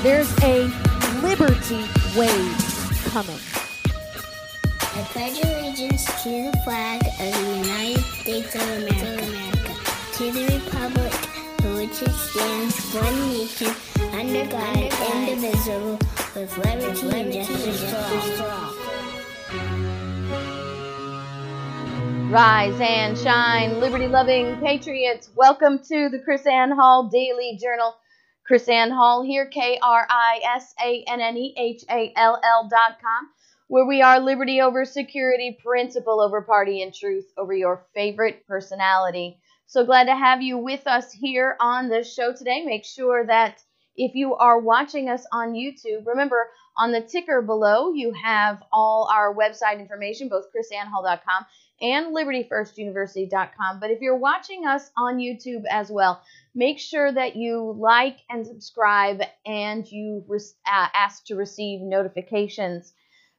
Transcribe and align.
There's 0.00 0.32
a 0.44 0.62
liberty 1.22 1.82
wave 2.16 3.02
coming. 3.10 3.40
I 4.94 5.02
pledge 5.10 5.40
allegiance 5.44 6.04
to 6.22 6.52
the 6.52 6.58
flag 6.64 7.02
of 7.04 7.34
the 7.34 7.56
United 7.66 8.04
States 8.04 8.54
of 8.54 8.62
America, 8.62 9.74
to 10.12 10.30
the 10.30 10.44
republic 10.54 11.12
for 11.60 11.74
which 11.74 12.00
it 12.00 12.12
stands, 12.12 12.94
one 12.94 13.28
nation, 13.30 13.74
under 14.12 14.46
God, 14.46 14.76
indivisible, 14.76 15.98
with 16.36 16.56
liberty 16.58 17.18
and 17.18 17.32
justice 17.32 18.38
for 18.38 18.46
all. 18.46 18.72
Rise 22.30 22.80
and 22.80 23.18
shine, 23.18 23.80
liberty 23.80 24.06
loving 24.06 24.60
patriots. 24.60 25.30
Welcome 25.34 25.80
to 25.80 26.08
the 26.08 26.20
KrisAnne 26.20 26.76
Hall 26.76 27.08
Daily 27.08 27.58
Journal. 27.60 27.96
KrisAnne 28.48 28.92
Hall 28.92 29.22
here, 29.22 29.46
K 29.46 29.78
R 29.82 30.06
I 30.08 30.40
S 30.56 30.74
A 30.82 31.04
N 31.06 31.20
N 31.20 31.36
E 31.36 31.54
H 31.56 31.84
A 31.90 32.12
L 32.16 32.40
L 32.42 32.68
dot 32.70 32.98
com, 33.00 33.28
where 33.66 33.86
we 33.86 34.00
are 34.00 34.20
liberty 34.20 34.60
over 34.62 34.84
security, 34.84 35.58
principle 35.62 36.20
over 36.20 36.40
party, 36.40 36.82
and 36.82 36.94
truth 36.94 37.26
over 37.36 37.52
your 37.52 37.84
favorite 37.94 38.46
personality. 38.46 39.38
So 39.66 39.84
glad 39.84 40.04
to 40.04 40.16
have 40.16 40.40
you 40.40 40.56
with 40.56 40.86
us 40.86 41.12
here 41.12 41.56
on 41.60 41.90
the 41.90 42.02
show 42.02 42.32
today. 42.32 42.64
Make 42.64 42.86
sure 42.86 43.26
that 43.26 43.62
if 43.96 44.14
you 44.14 44.34
are 44.34 44.58
watching 44.58 45.10
us 45.10 45.26
on 45.30 45.52
YouTube, 45.52 46.06
remember 46.06 46.48
on 46.78 46.92
the 46.92 47.02
ticker 47.02 47.42
below, 47.42 47.92
you 47.92 48.12
have 48.12 48.62
all 48.72 49.10
our 49.12 49.34
website 49.34 49.78
information, 49.78 50.28
both 50.30 50.46
krisannehall.com 50.46 51.44
and 51.80 52.14
libertyfirstuniversity.com. 52.14 53.80
But 53.80 53.90
if 53.90 54.00
you're 54.00 54.16
watching 54.16 54.66
us 54.66 54.90
on 54.96 55.18
YouTube 55.18 55.64
as 55.70 55.90
well, 55.90 56.22
make 56.54 56.78
sure 56.78 57.12
that 57.12 57.36
you 57.36 57.74
like 57.78 58.18
and 58.28 58.46
subscribe 58.46 59.22
and 59.46 59.90
you 59.90 60.24
uh, 60.30 60.88
ask 60.94 61.24
to 61.26 61.36
receive 61.36 61.80
notifications 61.80 62.92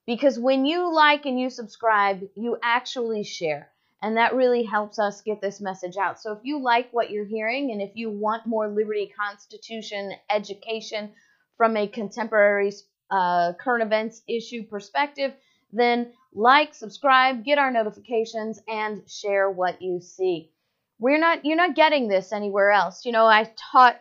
because 0.06 0.40
when 0.40 0.66
you 0.66 0.92
like 0.92 1.26
and 1.26 1.40
you 1.40 1.50
subscribe, 1.50 2.28
you 2.36 2.58
actually 2.64 3.24
share. 3.24 3.70
And 4.02 4.18
that 4.18 4.34
really 4.34 4.64
helps 4.64 4.98
us 4.98 5.22
get 5.22 5.42
this 5.42 5.60
message 5.60 5.98
out. 5.98 6.20
So 6.22 6.32
if 6.32 6.40
you 6.44 6.60
like 6.62 6.90
what 6.92 7.12
you're 7.12 7.26
hearing 7.26 7.72
and 7.72 7.82
if 7.82 7.92
you 7.96 8.10
want 8.10 8.48
more 8.48 8.68
Liberty 8.70 9.12
Constitution 9.20 10.14
education 10.30 11.12
from 11.58 11.76
a 11.76 11.88
contemporary 11.88 12.72
uh, 13.12 13.54
current 13.62 13.84
events 13.84 14.22
issue 14.28 14.64
perspective, 14.64 15.34
then 15.74 16.14
like, 16.34 16.74
subscribe, 16.74 17.44
get 17.44 17.58
our 17.58 17.72
notifications, 17.72 18.60
and 18.68 19.10
share 19.10 19.50
what 19.50 19.82
you 19.82 20.00
see. 20.00 20.52
We're 21.00 21.20
not 21.20 21.46
you're 21.46 21.56
not 21.56 21.76
getting 21.76 22.08
this 22.08 22.34
anywhere 22.34 22.72
else. 22.72 23.06
You 23.06 23.12
know, 23.12 23.26
I 23.26 23.52
taught 23.72 24.00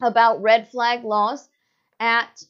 about 0.00 0.42
red 0.42 0.70
flag 0.70 1.04
laws 1.04 1.48
at 1.98 2.42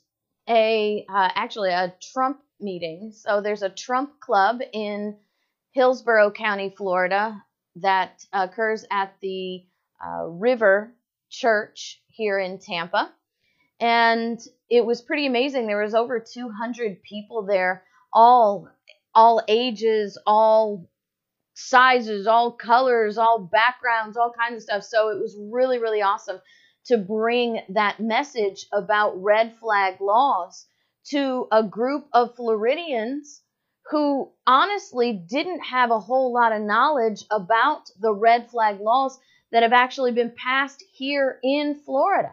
a 0.49 1.05
uh, 1.09 1.29
actually 1.35 1.71
a 1.71 1.95
Trump 2.13 2.41
meeting. 2.61 3.13
So 3.15 3.41
there's 3.41 3.63
a 3.63 3.71
Trump 3.71 4.21
club 4.21 4.61
in 4.73 5.17
Hillsborough 5.73 6.33
County, 6.33 6.75
Florida, 6.77 7.43
that 7.77 8.25
occurs 8.33 8.85
at 8.91 9.15
the 9.21 9.65
uh, 10.05 10.25
River 10.27 10.95
Church 11.31 12.03
here 12.09 12.39
in 12.39 12.59
Tampa, 12.59 13.13
and 13.81 14.39
it 14.69 14.85
was 14.85 15.01
pretty 15.01 15.27
amazing. 15.27 15.67
There 15.67 15.83
was 15.83 15.95
over 15.95 16.21
200 16.21 17.03
people 17.03 17.43
there, 17.45 17.85
all 18.13 18.69
all 19.15 19.43
ages, 19.49 20.19
all 20.27 20.89
sizes, 21.55 22.27
all 22.27 22.53
colors, 22.53 23.19
all 23.19 23.39
backgrounds, 23.39 24.17
all 24.17 24.33
kinds 24.33 24.57
of 24.57 24.63
stuff. 24.63 24.85
So 24.85 25.09
it 25.11 25.21
was 25.21 25.37
really, 25.39 25.79
really 25.79 26.03
awesome 26.03 26.41
to 26.87 26.97
bring 26.97 27.61
that 27.71 28.01
message 28.01 28.67
about 28.73 29.23
red 29.23 29.55
flag 29.61 30.01
laws 30.01 30.67
to 31.11 31.47
a 31.53 31.63
group 31.63 32.07
of 32.13 32.35
Floridians 32.37 33.43
who 33.91 34.31
honestly 34.47 35.13
didn't 35.13 35.61
have 35.61 35.91
a 35.91 35.99
whole 35.99 36.33
lot 36.33 36.53
of 36.53 36.63
knowledge 36.63 37.25
about 37.31 37.91
the 38.01 38.13
red 38.13 38.49
flag 38.51 38.81
laws 38.81 39.19
that 39.53 39.63
have 39.63 39.73
actually 39.73 40.13
been 40.13 40.33
passed 40.37 40.83
here 40.93 41.39
in 41.43 41.75
Florida. 41.85 42.33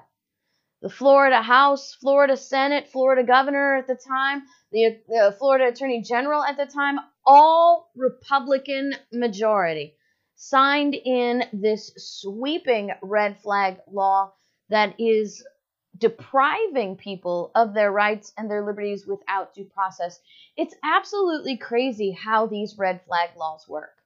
The 0.81 0.89
Florida 0.89 1.41
House, 1.41 1.95
Florida 1.95 2.38
Senate, 2.38 2.88
Florida 2.88 3.23
governor 3.23 3.77
at 3.77 3.88
the 3.88 3.95
time, 3.95 4.43
the, 4.71 5.33
Florida 5.39 5.69
Attorney 5.69 6.01
General 6.01 6.43
at 6.43 6.57
the 6.57 6.67
time, 6.67 6.99
all 7.25 7.91
Republican 7.95 8.93
majority 9.11 9.95
signed 10.35 10.93
in 10.93 11.43
this 11.51 11.91
sweeping 11.97 12.91
red 13.01 13.39
flag 13.39 13.77
law 13.91 14.31
that 14.69 14.93
is 14.99 15.43
depriving 15.97 16.95
people 16.95 17.51
of 17.55 17.73
their 17.73 17.91
rights 17.91 18.31
and 18.38 18.49
their 18.49 18.63
liberties 18.63 19.07
without 19.07 19.55
due 19.55 19.65
process. 19.65 20.19
It's 20.55 20.75
absolutely 20.83 21.57
crazy 21.57 22.11
how 22.11 22.45
these 22.45 22.77
red 22.77 23.01
flag 23.07 23.31
laws 23.35 23.67
work. 23.67 23.97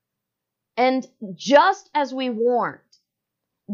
And 0.77 1.05
just 1.35 1.89
as 1.93 2.13
we 2.13 2.29
warned, 2.29 2.79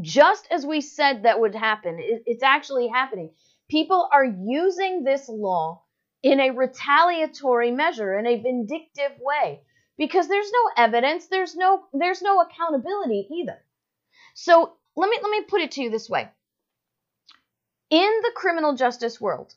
just 0.01 0.47
as 0.51 0.65
we 0.65 0.81
said 0.81 1.23
that 1.23 1.39
would 1.39 1.55
happen, 1.55 1.97
it's 1.99 2.43
actually 2.43 2.87
happening. 2.87 3.31
People 3.69 4.09
are 4.11 4.25
using 4.25 5.03
this 5.03 5.27
law 5.29 5.83
in 6.23 6.39
a 6.39 6.51
retaliatory 6.51 7.71
measure, 7.71 8.17
in 8.17 8.25
a 8.25 8.41
vindictive 8.41 9.11
way, 9.19 9.61
because 9.97 10.27
there's 10.27 10.51
no 10.51 10.83
evidence, 10.83 11.27
there's 11.27 11.55
no 11.55 11.83
there's 11.93 12.21
no 12.21 12.41
accountability 12.41 13.27
either. 13.31 13.57
So 14.33 14.73
let 14.95 15.09
me 15.09 15.19
let 15.21 15.31
me 15.31 15.41
put 15.41 15.61
it 15.61 15.71
to 15.71 15.81
you 15.81 15.89
this 15.89 16.09
way. 16.09 16.29
In 17.89 18.19
the 18.23 18.31
criminal 18.35 18.75
justice 18.75 19.21
world, 19.21 19.53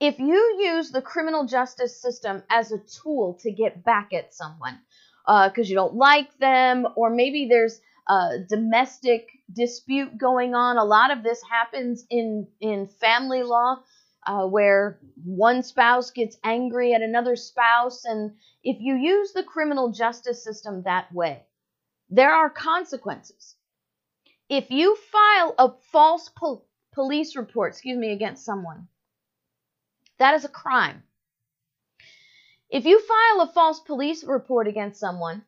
if 0.00 0.18
you 0.18 0.58
use 0.60 0.90
the 0.90 1.02
criminal 1.02 1.46
justice 1.46 2.00
system 2.00 2.42
as 2.50 2.72
a 2.72 2.78
tool 2.78 3.38
to 3.42 3.50
get 3.50 3.84
back 3.84 4.12
at 4.12 4.34
someone 4.34 4.78
because 5.26 5.66
uh, 5.66 5.70
you 5.70 5.74
don't 5.74 5.94
like 5.94 6.36
them, 6.38 6.86
or 6.96 7.08
maybe 7.10 7.46
there's 7.48 7.80
a 8.08 8.38
domestic 8.48 9.28
dispute 9.52 10.18
going 10.18 10.54
on, 10.54 10.76
a 10.76 10.84
lot 10.84 11.10
of 11.10 11.22
this 11.22 11.42
happens 11.42 12.04
in 12.10 12.48
in 12.60 12.86
family 12.86 13.42
law 13.42 13.78
uh, 14.26 14.46
where 14.46 14.98
one 15.24 15.62
spouse 15.62 16.10
gets 16.10 16.36
angry 16.44 16.94
at 16.94 17.02
another 17.02 17.36
spouse. 17.36 18.04
And 18.04 18.32
if 18.62 18.78
you 18.80 18.94
use 18.94 19.32
the 19.32 19.42
criminal 19.42 19.92
justice 19.92 20.42
system 20.42 20.82
that 20.82 21.12
way, 21.12 21.42
there 22.10 22.32
are 22.32 22.50
consequences. 22.50 23.56
If 24.48 24.70
you 24.70 24.96
file 24.96 25.54
a 25.58 25.72
false 25.92 26.28
pol- 26.28 26.66
police 26.92 27.36
report, 27.36 27.72
excuse 27.72 27.98
me, 27.98 28.12
against 28.12 28.44
someone, 28.44 28.88
that 30.18 30.34
is 30.34 30.44
a 30.44 30.48
crime. 30.48 31.02
If 32.70 32.84
you 32.84 33.00
file 33.00 33.42
a 33.42 33.52
false 33.52 33.80
police 33.80 34.24
report 34.24 34.68
against 34.68 35.00
someone 35.00 35.42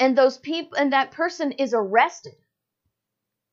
and 0.00 0.16
those 0.16 0.38
people 0.38 0.78
and 0.78 0.92
that 0.94 1.12
person 1.12 1.52
is 1.52 1.74
arrested, 1.74 2.34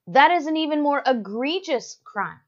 that 0.08 0.31
is 0.31 0.47
an 0.47 0.56
even 0.56 0.81
more 0.81 1.03
egregious 1.06 1.99
crime. 2.05 2.40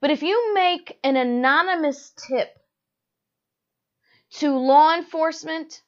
But 0.00 0.10
if 0.10 0.22
you 0.22 0.54
make 0.54 0.98
an 1.02 1.16
anonymous 1.16 2.12
tip 2.28 2.54
to 4.32 4.56
law 4.56 4.94
enforcement 4.94 5.82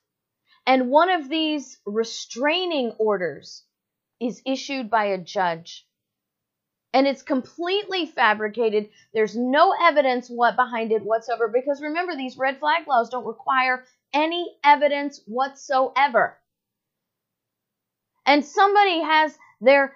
and 0.66 0.90
one 0.90 1.10
of 1.10 1.28
these 1.28 1.78
restraining 1.84 2.92
orders 2.98 3.64
is 4.18 4.42
issued 4.46 4.90
by 4.90 5.04
a 5.06 5.18
judge 5.18 5.86
and 6.94 7.06
it's 7.06 7.22
completely 7.22 8.06
fabricated, 8.06 8.90
there's 9.12 9.36
no 9.36 9.74
evidence 9.82 10.28
what 10.28 10.56
behind 10.56 10.92
it 10.92 11.02
whatsoever 11.02 11.48
because 11.48 11.82
remember 11.82 12.16
these 12.16 12.38
red 12.38 12.58
flag 12.58 12.86
laws 12.86 13.10
don't 13.10 13.26
require 13.26 13.84
any 14.14 14.56
evidence 14.64 15.20
whatsoever. 15.26 16.38
And 18.26 18.44
somebody 18.44 19.00
has 19.00 19.36
their 19.60 19.94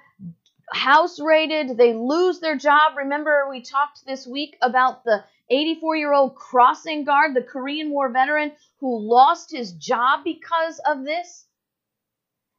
house 0.73 1.21
raided, 1.21 1.77
they 1.77 1.95
lose 1.95 2.41
their 2.41 2.57
job. 2.57 2.97
Remember, 2.97 3.47
we 3.49 3.63
talked 3.63 4.05
this 4.05 4.27
week 4.27 4.57
about 4.63 5.05
the 5.05 5.25
84 5.49 5.97
year 5.97 6.13
old 6.13 6.35
crossing 6.35 7.05
guard, 7.05 7.35
the 7.35 7.43
Korean 7.43 7.91
War 7.91 8.09
veteran 8.09 8.53
who 8.81 8.99
lost 8.99 9.53
his 9.53 9.73
job 9.73 10.25
because 10.25 10.81
of 10.81 11.05
this. 11.05 11.47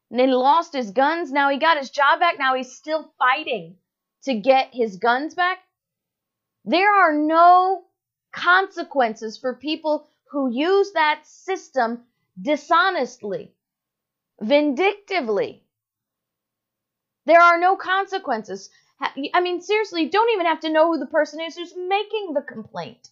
And 0.10 0.22
he 0.22 0.28
lost 0.28 0.74
his 0.74 0.92
guns. 0.92 1.32
Now 1.32 1.50
he 1.50 1.58
got 1.58 1.78
his 1.78 1.90
job 1.90 2.20
back. 2.20 2.40
Now 2.40 2.56
he's 2.56 2.72
still 2.72 3.12
fighting 3.20 3.76
to 4.24 4.36
get 4.36 4.74
his 4.74 4.98
guns 4.98 5.36
back. 5.36 5.60
There 6.64 6.94
are 6.94 7.14
no 7.14 7.86
consequences 8.32 9.38
for 9.38 9.54
people 9.54 10.08
who 10.32 10.50
use 10.52 10.92
that 10.94 11.26
system 11.26 12.04
dishonestly, 12.42 13.54
vindictively. 14.42 15.64
There 17.26 17.42
are 17.42 17.60
no 17.60 17.76
consequences. 17.76 18.70
I 19.00 19.42
mean, 19.42 19.62
seriously, 19.62 20.10
don't 20.10 20.34
even 20.34 20.48
have 20.48 20.62
to 20.62 20.70
know 20.70 20.88
who 20.88 21.00
the 21.00 21.06
person 21.06 21.40
is 21.42 21.56
who's 21.56 21.76
making 21.76 22.34
the 22.34 22.42
complaint. 22.42 23.10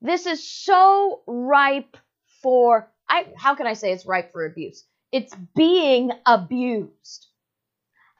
This 0.00 0.26
is 0.26 0.46
so 0.46 1.22
ripe 1.26 1.96
for, 2.42 2.90
I, 3.08 3.26
how 3.36 3.54
can 3.54 3.66
I 3.66 3.72
say 3.72 3.92
it's 3.92 4.06
ripe 4.06 4.32
for 4.32 4.44
abuse? 4.44 4.84
It's 5.12 5.34
being 5.56 6.10
abused. 6.26 7.26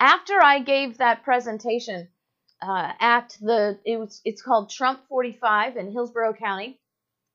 After 0.00 0.40
I 0.42 0.60
gave 0.60 0.98
that 0.98 1.24
presentation 1.24 2.08
uh, 2.60 2.92
at 3.00 3.36
the, 3.40 3.78
it 3.84 3.98
was, 3.98 4.20
it's 4.24 4.42
called 4.42 4.70
Trump 4.70 5.00
45 5.08 5.76
in 5.76 5.92
Hillsborough 5.92 6.34
County. 6.34 6.80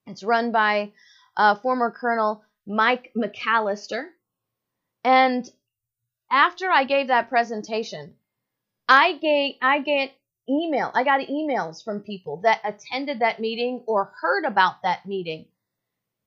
It's 0.06 0.24
run 0.24 0.51
by 0.51 0.94
uh, 1.36 1.56
former 1.56 1.92
Colonel 1.92 2.44
Mike 2.68 3.12
McAllister. 3.16 4.10
And 5.04 5.50
after 6.30 6.69
I 6.69 6.84
gave 6.84 7.08
that 7.08 7.30
presentation, 7.30 8.14
I 8.88 9.14
gave 9.14 9.56
I 9.62 9.80
get 9.80 10.12
email. 10.50 10.92
I 10.94 11.04
got 11.04 11.22
emails 11.22 11.84
from 11.84 12.02
people 12.02 12.38
that 12.44 12.62
attended 12.64 13.19
that 13.19 13.40
meeting 13.40 13.84
or 13.88 14.14
heard 14.22 14.46
about 14.46 14.84
that 14.84 15.06
meeting 15.06 15.46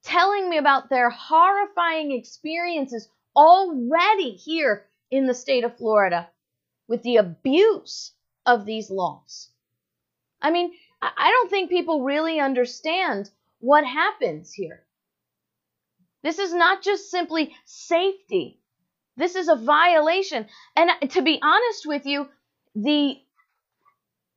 telling 0.03 0.49
me 0.49 0.59
about 0.59 0.89
their 0.89 1.11
horrifying 1.11 2.13
experiences 2.13 3.09
already 3.37 4.31
here 4.33 4.87
in 5.11 5.27
the 5.27 5.35
state 5.35 5.65
of 5.65 5.77
Florida 5.77 6.29
with 6.89 7.03
the 7.03 7.17
abuse 7.17 8.13
of 8.47 8.65
these 8.65 8.91
laws. 8.91 9.51
I 10.41 10.51
mean, 10.51 10.73
I 11.03 11.31
don't 11.31 11.51
think 11.51 11.71
people 11.71 12.03
really 12.03 12.41
understand 12.41 13.31
what 13.61 13.85
happens 13.85 14.53
here. 14.53 14.83
This 16.23 16.39
is 16.39 16.53
not 16.53 16.83
just 16.83 17.11
simply 17.11 17.55
safety. 17.65 18.61
This 19.17 19.35
is 19.35 19.49
a 19.49 19.57
violation. 19.57 20.47
And 20.77 20.91
to 21.11 21.23
be 21.23 21.41
honest 21.43 21.87
with 21.87 22.07
you, 22.07 22.29
the 22.75 23.21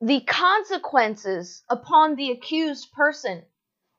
the 0.01 0.21
consequences 0.21 1.63
upon 1.69 2.15
the 2.15 2.31
accused 2.31 2.91
person 2.91 3.41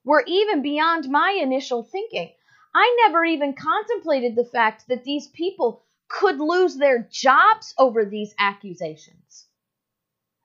were 0.05 0.23
even 0.27 0.61
beyond 0.61 1.09
my 1.09 1.31
initial 1.41 1.83
thinking. 1.83 2.31
I 2.75 3.07
never 3.07 3.25
even 3.25 3.55
contemplated 3.55 4.37
the 4.37 4.45
fact 4.45 4.89
that 4.89 5.05
these 5.05 5.29
people 5.29 5.83
could 6.09 6.39
lose 6.39 6.77
their 6.77 7.09
jobs 7.11 7.75
over 7.79 8.05
these 8.05 8.35
accusations. 8.39 9.47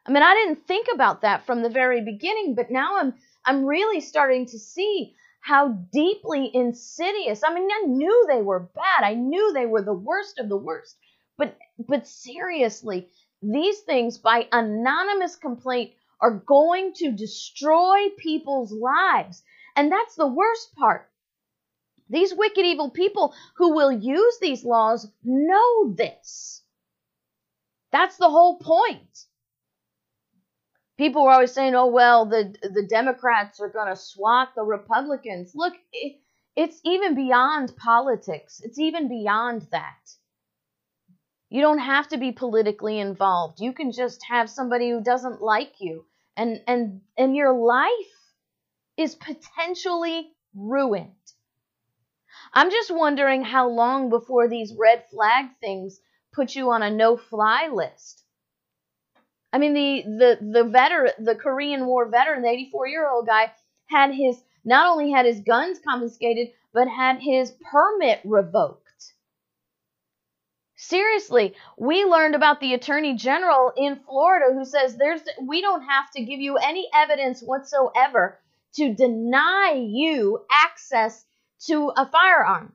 I 0.06 0.12
mean, 0.12 0.24
I 0.24 0.33
didn't 0.33 0.65
think 0.65 0.88
about 0.94 1.21
that 1.21 1.45
from 1.45 1.62
the 1.62 1.69
very 1.69 2.01
beginning, 2.01 2.56
but 2.56 2.71
now 2.71 3.00
I'm 3.00 3.13
I'm 3.44 3.65
really 3.65 4.01
starting 4.01 4.45
to 4.47 4.59
see 4.59 5.15
how 5.41 5.69
deeply 5.91 6.51
insidious. 6.53 7.44
I 7.44 7.53
mean, 7.53 7.69
I 7.71 7.86
knew 7.88 8.25
they 8.27 8.41
were 8.41 8.69
bad. 8.75 9.03
I 9.03 9.13
knew 9.13 9.53
they 9.53 9.65
were 9.65 9.81
the 9.81 9.94
worst 9.94 10.39
of 10.39 10.50
the 10.50 10.57
worst. 10.57 10.97
But 11.38 11.57
but 11.88 12.07
seriously, 12.07 13.09
these 13.41 13.80
things 13.81 14.18
by 14.18 14.47
anonymous 14.51 15.36
complaint 15.36 15.94
are 16.21 16.44
going 16.45 16.94
to 16.95 17.12
destroy 17.12 18.09
people's 18.18 18.71
lives. 18.71 19.44
And 19.75 19.91
that's 19.91 20.15
the 20.15 20.27
worst 20.27 20.75
part. 20.75 21.09
These 22.09 22.33
wicked, 22.33 22.65
evil 22.65 22.89
people 22.89 23.33
who 23.56 23.74
will 23.74 23.91
use 23.91 24.39
these 24.39 24.65
laws 24.65 25.07
know 25.24 25.94
this. 25.94 26.63
That's 27.91 28.18
the 28.18 28.30
whole 28.30 28.57
point. 28.57 29.25
People 31.00 31.24
were 31.24 31.31
always 31.31 31.54
saying, 31.54 31.75
"Oh 31.75 31.88
well, 31.88 32.25
the 32.25 32.54
the 32.62 32.86
Democrats 32.86 33.62
are 33.62 33.69
going 33.69 33.88
to 33.88 33.96
swat 33.96 34.50
the 34.54 34.63
Republicans." 34.63 35.54
Look, 35.56 35.74
it, 35.94 36.19
it's 36.57 36.81
even 36.84 37.16
beyond 37.16 37.74
politics. 37.78 38.60
It's 38.62 38.78
even 38.78 39.07
beyond 39.07 39.62
that. 39.72 40.12
You 41.50 41.62
don't 41.62 41.80
have 41.80 42.10
to 42.10 42.18
be 42.18 42.34
politically 42.34 43.00
involved. 43.00 43.62
You 43.62 43.72
can 43.72 43.94
just 43.94 44.22
have 44.28 44.50
somebody 44.50 44.90
who 44.90 45.01
doesn't 45.01 45.42
like 45.42 45.80
you 45.80 46.06
and 46.36 46.62
and 46.68 47.00
and 47.18 47.34
your 47.34 47.54
life 47.54 48.13
is 48.98 49.16
potentially 49.16 50.34
ruined. 50.54 51.31
I'm 52.54 52.72
just 52.72 52.92
wondering 52.92 53.44
how 53.44 53.69
long 53.69 54.10
before 54.10 54.50
these 54.50 54.75
red 54.78 55.06
flag 55.12 55.46
things 55.62 56.01
put 56.34 56.56
you 56.56 56.72
on 56.72 56.84
a 56.84 56.92
no-fly 56.92 57.69
list. 57.72 58.19
I 59.51 59.57
mean 59.57 59.74
the 59.74 60.04
the 60.04 60.38
the 60.42 60.63
veteran, 60.63 61.13
the 61.19 61.36
Korean 61.36 61.86
War 61.86 62.07
veteran, 62.07 62.42
the 62.44 62.50
84-year-old 62.50 63.25
guy 63.25 63.51
had 63.88 64.13
his 64.13 64.42
not 64.63 64.92
only 64.92 65.12
had 65.12 65.25
his 65.25 65.40
guns 65.40 65.80
confiscated, 65.80 66.50
but 66.74 66.88
had 66.88 67.19
his 67.19 67.51
permit 67.72 68.22
revoked. 68.24 68.86
Seriously, 70.75 71.56
we 71.78 72.06
learned 72.06 72.36
about 72.36 72.62
the 72.62 72.74
attorney 72.74 73.16
general 73.16 73.74
in 73.75 73.98
Florida 73.98 74.54
who 74.54 74.63
says 74.63 74.96
there's 74.96 75.22
we 75.42 75.62
don't 75.62 75.81
have 75.81 76.10
to 76.12 76.24
give 76.24 76.40
you 76.40 76.57
any 76.57 76.88
evidence 76.96 77.42
whatsoever 77.42 78.40
to 78.75 78.94
deny 78.94 79.74
you 79.75 80.46
access 80.51 81.25
to 81.68 81.92
a 81.98 82.06
firearm. 82.06 82.74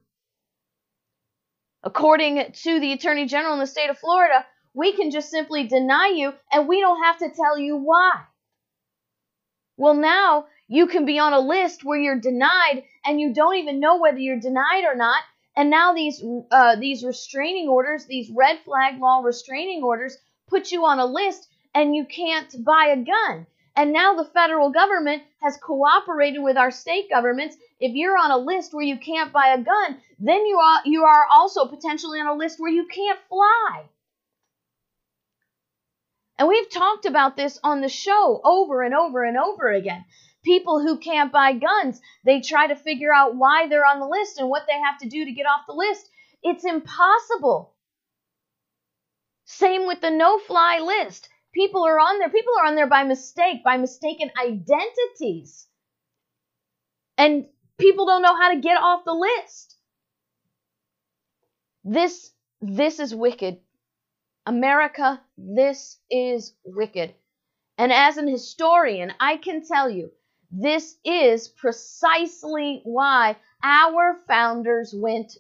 According 1.83 2.53
to 2.53 2.81
the 2.81 2.93
attorney 2.93 3.27
general 3.27 3.55
in 3.55 3.61
the 3.61 3.67
state 3.67 3.91
of 3.91 3.99
Florida, 3.99 4.45
we 4.75 4.93
can 4.93 5.11
just 5.11 5.31
simply 5.31 5.67
deny 5.67 6.09
you 6.09 6.33
and 6.53 6.69
we 6.69 6.81
don't 6.81 7.03
have 7.03 7.19
to 7.19 7.31
tell 7.31 7.59
you 7.59 7.77
why. 7.77 8.23
Well, 9.77 9.95
now 9.95 10.47
you 10.69 10.87
can 10.87 11.05
be 11.05 11.19
on 11.19 11.33
a 11.33 11.41
list 11.41 11.85
where 11.85 11.99
you're 11.99 12.21
denied 12.21 12.85
and 13.05 13.21
you 13.21 13.33
don't 13.33 13.57
even 13.57 13.81
know 13.81 13.99
whether 13.99 14.19
you're 14.19 14.41
denied 14.41 14.85
or 14.85 14.95
not 14.95 15.23
and 15.57 15.71
now 15.71 15.93
these 15.93 16.23
uh, 16.51 16.77
these 16.77 17.05
restraining 17.05 17.69
orders, 17.69 18.07
these 18.07 18.31
red 18.31 18.59
flag 18.65 18.99
law 18.99 19.21
restraining 19.21 19.83
orders, 19.85 20.19
put 20.49 20.73
you 20.73 20.85
on 20.85 20.99
a 20.99 21.07
list 21.07 21.49
and 21.75 21.95
you 21.95 22.05
can't 22.05 22.65
buy 22.65 22.87
a 22.93 22.97
gun. 22.97 23.47
And 23.77 23.93
now 23.93 24.15
the 24.15 24.25
federal 24.25 24.71
government 24.71 25.23
has 25.43 25.57
cooperated 25.57 26.43
with 26.43 26.57
our 26.57 26.71
state 26.71 27.09
governments. 27.11 27.57
If 27.81 27.95
you're 27.95 28.19
on 28.19 28.31
a 28.31 28.37
list 28.37 28.73
where 28.73 28.85
you 28.85 28.97
can't 28.97 29.33
buy 29.33 29.49
a 29.49 29.63
gun, 29.63 30.01
then 30.19 30.45
you 30.47 30.59
are 30.59 30.81
you 30.85 31.05
are 31.05 31.27
also 31.33 31.67
potentially 31.67 32.21
on 32.21 32.27
a 32.27 32.35
list 32.35 32.59
where 32.59 32.73
you 32.73 32.87
can't 32.87 33.19
fly. 33.29 33.85
And 36.39 36.49
we've 36.49 36.71
talked 36.71 37.07
about 37.07 37.37
this 37.37 37.59
on 37.63 37.81
the 37.81 37.89
show 37.89 38.41
over 38.45 38.83
and 38.83 38.95
over 38.95 39.25
and 39.25 39.37
over 39.37 39.71
again 39.71 40.05
people 40.45 40.81
who 40.81 40.99
can't 40.99 41.33
buy 41.33 41.55
guns. 41.55 42.01
They 42.25 42.41
try 42.41 42.69
to 42.69 42.77
figure 42.77 43.13
out 43.13 43.35
why 43.35 43.67
they're 43.67 43.87
on 43.87 43.99
the 43.99 44.07
list 44.07 44.39
and 44.39 44.49
what 44.49 44.65
they 44.69 44.79
have 44.79 44.99
to 44.99 45.09
do 45.09 45.25
to 45.25 45.33
get 45.33 45.47
off 45.47 45.67
the 45.67 45.75
list. 45.75 46.09
It's 46.43 46.65
impossible. 46.65 47.75
Same 49.47 49.87
with 49.87 50.01
the 50.01 50.11
no 50.11 50.39
fly 50.39 50.79
list. 50.79 51.29
People 51.53 51.85
are 51.85 51.99
on 51.99 52.19
there. 52.19 52.31
People 52.31 52.53
are 52.61 52.67
on 52.67 52.75
there 52.75 52.89
by 52.89 53.05
mistake, 53.05 53.65
by 53.65 53.77
mistaken 53.77 54.31
identities. 54.39 55.67
And 57.17 57.47
people 57.79 58.07
don't 58.07 58.23
know 58.23 58.37
how 58.37 58.53
to 58.53 58.61
get 58.61 58.77
off 58.77 59.05
the 59.05 59.15
list. 59.15 59.77
This 61.85 62.31
this 62.61 62.99
is 62.99 63.15
wicked. 63.15 63.59
America, 64.47 65.21
this 65.39 65.99
is 66.11 66.55
wicked. 66.65 67.15
And 67.79 67.93
as 67.93 68.17
an 68.17 68.29
historian, 68.29 69.13
I 69.19 69.37
can 69.37 69.67
tell 69.67 69.89
you 69.91 70.11
this 70.51 70.97
is 71.05 71.49
precisely 71.49 72.81
why 72.85 73.37
our 73.63 74.21
founders 74.29 74.95
went 74.95 75.37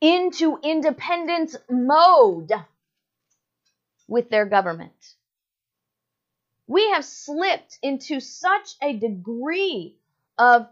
into 0.00 0.58
independence 0.62 1.56
mode 1.68 2.52
with 4.08 4.30
their 4.30 4.46
government. 4.46 5.14
We 6.66 6.90
have 6.90 7.04
slipped 7.04 7.78
into 7.82 8.20
such 8.20 8.76
a 8.82 8.94
degree 8.94 9.98
of 10.38 10.68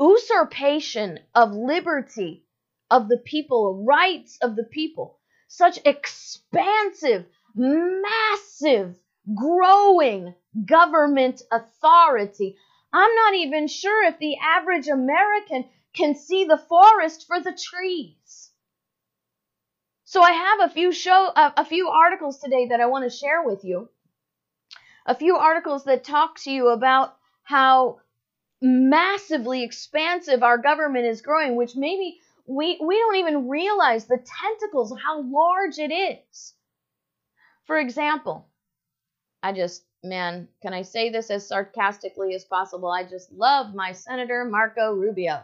usurpation 0.00 1.20
of 1.34 1.52
liberty 1.52 2.44
of 2.90 3.08
the 3.08 3.18
people, 3.18 3.84
rights 3.84 4.38
of 4.42 4.56
the 4.56 4.64
people, 4.64 5.17
such 5.48 5.78
expansive, 5.84 7.26
massive, 7.54 8.96
growing 9.34 10.34
government 10.64 11.42
authority. 11.50 12.56
I'm 12.92 13.14
not 13.14 13.34
even 13.34 13.66
sure 13.66 14.04
if 14.04 14.18
the 14.18 14.36
average 14.38 14.88
American 14.88 15.64
can 15.94 16.14
see 16.14 16.44
the 16.44 16.58
forest 16.58 17.26
for 17.26 17.40
the 17.40 17.52
trees. 17.52 18.50
So 20.04 20.22
I 20.22 20.32
have 20.32 20.60
a 20.60 20.72
few 20.72 20.92
show 20.92 21.26
uh, 21.34 21.50
a 21.56 21.64
few 21.64 21.88
articles 21.88 22.38
today 22.38 22.68
that 22.68 22.80
I 22.80 22.86
want 22.86 23.04
to 23.04 23.14
share 23.14 23.42
with 23.42 23.64
you. 23.64 23.90
A 25.04 25.14
few 25.14 25.36
articles 25.36 25.84
that 25.84 26.04
talk 26.04 26.38
to 26.40 26.50
you 26.50 26.68
about 26.68 27.14
how 27.42 28.00
massively 28.60 29.64
expansive 29.64 30.42
our 30.42 30.58
government 30.58 31.06
is 31.06 31.22
growing, 31.22 31.56
which 31.56 31.76
maybe 31.76 32.20
we 32.48 32.78
we 32.80 32.96
don't 32.96 33.16
even 33.16 33.48
realize 33.48 34.06
the 34.06 34.18
tentacles 34.18 34.94
how 35.04 35.20
large 35.22 35.78
it 35.78 35.92
is. 35.92 36.54
For 37.66 37.78
example, 37.78 38.48
I 39.42 39.52
just, 39.52 39.84
man, 40.02 40.48
can 40.62 40.72
I 40.72 40.82
say 40.82 41.10
this 41.10 41.30
as 41.30 41.46
sarcastically 41.46 42.34
as 42.34 42.44
possible? 42.44 42.90
I 42.90 43.04
just 43.04 43.30
love 43.30 43.74
my 43.74 43.92
Senator 43.92 44.46
Marco 44.46 44.92
Rubio. 44.92 45.42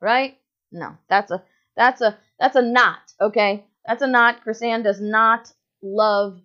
Right? 0.00 0.38
No, 0.70 0.96
that's 1.08 1.32
a 1.32 1.42
that's 1.76 2.00
a 2.00 2.16
that's 2.38 2.56
a 2.56 2.62
not, 2.62 3.12
okay? 3.20 3.64
That's 3.84 4.02
a 4.02 4.06
not. 4.06 4.44
KrisAnne 4.44 4.84
does 4.84 5.00
not 5.00 5.52
love 5.82 6.40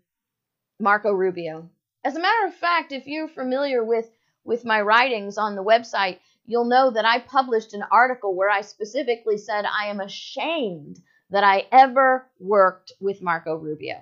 Marco 0.80 1.12
Rubio. 1.12 1.70
As 2.04 2.16
a 2.16 2.20
matter 2.20 2.48
of 2.48 2.56
fact, 2.56 2.92
if 2.92 3.06
you're 3.06 3.28
familiar 3.28 3.84
with 3.84 4.10
with 4.44 4.66
my 4.66 4.82
writings 4.82 5.38
on 5.38 5.56
the 5.56 5.64
website, 5.64 6.18
you'll 6.46 6.66
know 6.66 6.92
that 6.92 7.06
I 7.06 7.20
published 7.20 7.74
an 7.74 7.84
article 7.92 8.36
where 8.36 8.50
I 8.50 8.62
specifically 8.62 9.38
said 9.38 9.66
I 9.66 9.88
am 9.88 10.00
ashamed 10.00 11.00
that 11.30 11.44
I 11.44 11.68
ever 11.72 12.30
worked 12.40 12.94
with 13.00 13.22
Marco 13.22 13.56
Rubio. 13.56 13.98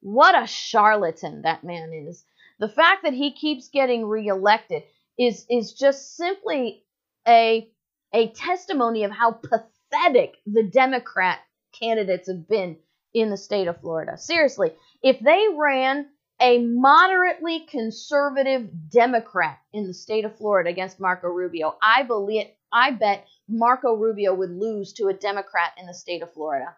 What 0.00 0.40
a 0.40 0.46
charlatan 0.46 1.42
that 1.42 1.64
man 1.64 1.92
is. 1.92 2.24
The 2.58 2.68
fact 2.68 3.02
that 3.04 3.14
he 3.14 3.32
keeps 3.32 3.68
getting 3.68 4.06
reelected 4.06 4.82
is 5.18 5.46
is 5.48 5.72
just 5.72 6.16
simply 6.16 6.84
a 7.26 7.70
a 8.12 8.28
testimony 8.28 9.04
of 9.04 9.10
how 9.10 9.32
pathetic 9.32 10.36
the 10.46 10.64
Democrat 10.64 11.38
candidates 11.72 12.28
have 12.28 12.48
been 12.48 12.76
in 13.14 13.30
the 13.30 13.36
state 13.36 13.68
of 13.68 13.80
Florida. 13.80 14.16
Seriously, 14.16 14.72
if 15.02 15.18
they 15.20 15.46
ran 15.54 16.08
a 16.40 16.58
moderately 16.58 17.66
conservative 17.66 18.68
Democrat 18.88 19.58
in 19.72 19.86
the 19.86 19.94
state 19.94 20.24
of 20.24 20.36
Florida 20.36 20.70
against 20.70 20.98
Marco 20.98 21.28
Rubio, 21.28 21.76
I 21.82 22.02
believe 22.02 22.46
I 22.72 22.92
bet 22.92 23.26
Marco 23.48 23.94
Rubio 23.94 24.34
would 24.34 24.50
lose 24.50 24.92
to 24.94 25.08
a 25.08 25.14
Democrat 25.14 25.72
in 25.78 25.86
the 25.86 25.94
state 25.94 26.22
of 26.22 26.32
Florida. 26.32 26.76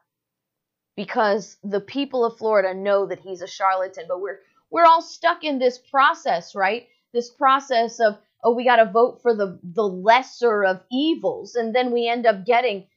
Because 0.96 1.56
the 1.62 1.80
people 1.80 2.24
of 2.24 2.36
Florida 2.36 2.74
know 2.74 3.06
that 3.06 3.20
he's 3.20 3.40
a 3.40 3.46
charlatan, 3.46 4.04
but 4.08 4.20
we're 4.20 4.40
we're 4.70 4.84
all 4.84 5.02
stuck 5.02 5.44
in 5.44 5.58
this 5.58 5.78
process, 5.78 6.54
right? 6.54 6.88
This 7.12 7.30
process 7.30 8.00
of 8.00 8.18
oh, 8.44 8.54
we 8.54 8.64
got 8.64 8.76
to 8.76 8.90
vote 8.90 9.20
for 9.22 9.34
the 9.34 9.58
the 9.62 9.86
lesser 9.86 10.64
of 10.64 10.82
evils, 10.90 11.54
and 11.54 11.74
then 11.74 11.92
we 11.92 12.08
end 12.08 12.26
up 12.26 12.44
getting 12.44 12.88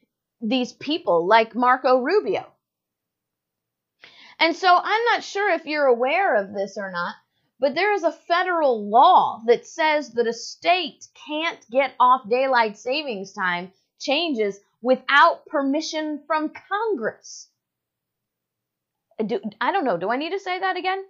these 0.41 0.74
people 0.74 1.25
like 1.25 1.55
Marco 1.55 2.01
Rubio 2.01 2.45
and 4.39 4.56
so 4.56 4.68
I'm 4.68 5.04
not 5.06 5.24
sure 5.24 5.51
if 5.51 5.65
you're 5.65 5.86
aware 5.86 6.36
of 6.36 6.54
this 6.54 6.77
or 6.77 6.92
not, 6.92 7.15
but 7.60 7.75
there 7.75 7.94
is 7.94 8.04
a 8.04 8.12
federal 8.12 8.89
law 8.89 9.42
that 9.48 9.65
says 9.65 10.12
that 10.13 10.27
a 10.27 10.34
state 10.34 11.08
can't 11.27 11.60
get 11.70 11.94
off 12.00 12.30
daylight 12.30 12.77
savings 12.77 13.34
time 13.34 13.72
changes 14.00 14.60
without 14.82 15.46
permission 15.48 16.22
from 16.27 16.51
Congress. 16.70 17.50
Do, 19.25 19.39
I 19.62 19.72
don't 19.72 19.86
know. 19.86 19.98
Do 19.98 20.10
I 20.10 20.18
need 20.18 20.32
to 20.32 20.39
say 20.39 20.60
that 20.60 20.77
again? 20.77 21.04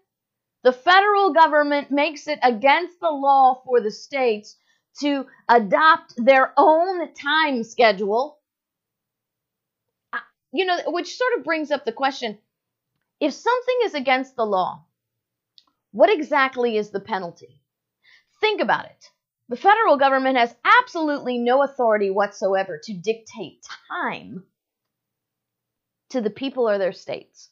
The 0.64 0.72
federal 0.72 1.34
government 1.34 1.92
makes 1.92 2.28
it 2.28 2.40
against 2.42 3.00
the 3.00 3.10
law 3.10 3.62
for 3.66 3.82
the 3.82 3.92
states 3.92 4.56
to 5.02 5.26
adopt 5.50 6.14
their 6.18 6.54
own 6.58 7.14
time 7.14 7.64
schedule. 7.64 8.40
You 10.54 10.66
know, 10.66 10.78
which 10.88 11.18
sort 11.18 11.38
of 11.38 11.44
brings 11.44 11.72
up 11.72 11.84
the 11.84 11.92
question 11.92 12.38
if 13.20 13.34
something 13.34 13.80
is 13.84 13.94
against 13.94 14.36
the 14.36 14.46
law, 14.46 14.86
what 15.92 16.12
exactly 16.12 16.78
is 16.78 16.90
the 16.90 17.00
penalty? 17.00 17.62
Think 18.42 18.62
about 18.62 18.86
it. 18.86 19.10
The 19.48 19.56
federal 19.58 19.98
government 19.98 20.38
has 20.38 20.56
absolutely 20.82 21.38
no 21.38 21.64
authority 21.64 22.10
whatsoever 22.10 22.80
to 22.84 22.94
dictate 22.94 23.66
time 23.88 24.44
to 26.10 26.22
the 26.22 26.30
people 26.30 26.68
or 26.68 26.78
their 26.78 26.92
states. 26.92 27.50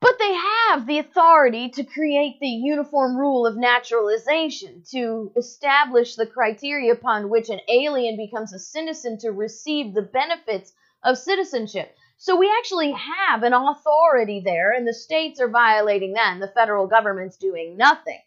But 0.00 0.18
they 0.18 0.34
have 0.34 0.86
the 0.86 0.98
authority 0.98 1.70
to 1.70 1.84
create 1.84 2.38
the 2.38 2.46
uniform 2.46 3.16
rule 3.16 3.46
of 3.46 3.56
naturalization, 3.56 4.82
to 4.90 5.32
establish 5.36 6.14
the 6.14 6.26
criteria 6.26 6.92
upon 6.92 7.30
which 7.30 7.48
an 7.48 7.60
alien 7.68 8.16
becomes 8.16 8.52
a 8.52 8.58
citizen 8.58 9.18
to 9.18 9.30
receive 9.30 9.94
the 9.94 10.02
benefits 10.02 10.72
of 11.02 11.16
citizenship. 11.16 11.96
So 12.24 12.36
we 12.36 12.50
actually 12.58 12.92
have 12.92 13.42
an 13.42 13.52
authority 13.52 14.40
there, 14.42 14.72
and 14.72 14.88
the 14.88 14.94
states 14.94 15.42
are 15.42 15.48
violating 15.50 16.14
that, 16.14 16.32
and 16.32 16.40
the 16.40 16.48
federal 16.48 16.86
government's 16.86 17.36
doing 17.36 17.76
nothing. 17.76 18.18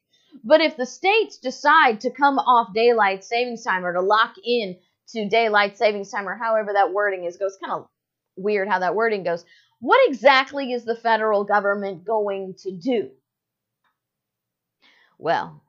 But 0.44 0.62
if 0.62 0.78
the 0.78 0.86
states 0.86 1.40
decide 1.40 2.02
to 2.02 2.12
come 2.12 2.38
off 2.38 2.76
daylight 2.76 3.24
savings 3.24 3.64
time 3.64 3.84
or 3.84 3.94
to 3.94 4.02
lock 4.02 4.36
in 4.46 4.78
to 5.14 5.28
daylight 5.28 5.80
savings 5.80 6.12
time 6.12 6.30
or 6.30 6.38
however 6.38 6.74
that 6.74 6.94
wording 6.94 7.24
is 7.24 7.38
goes 7.38 7.58
kind 7.60 7.74
of 7.74 7.88
weird 8.36 8.68
how 8.68 8.78
that 8.78 8.94
wording 8.94 9.24
goes. 9.24 9.44
What 9.80 10.00
exactly 10.08 10.74
is 10.74 10.86
the 10.86 10.96
federal 10.96 11.44
government 11.44 12.06
going 12.06 12.54
to 12.60 12.72
do? 12.72 13.10
Well, 15.18 15.64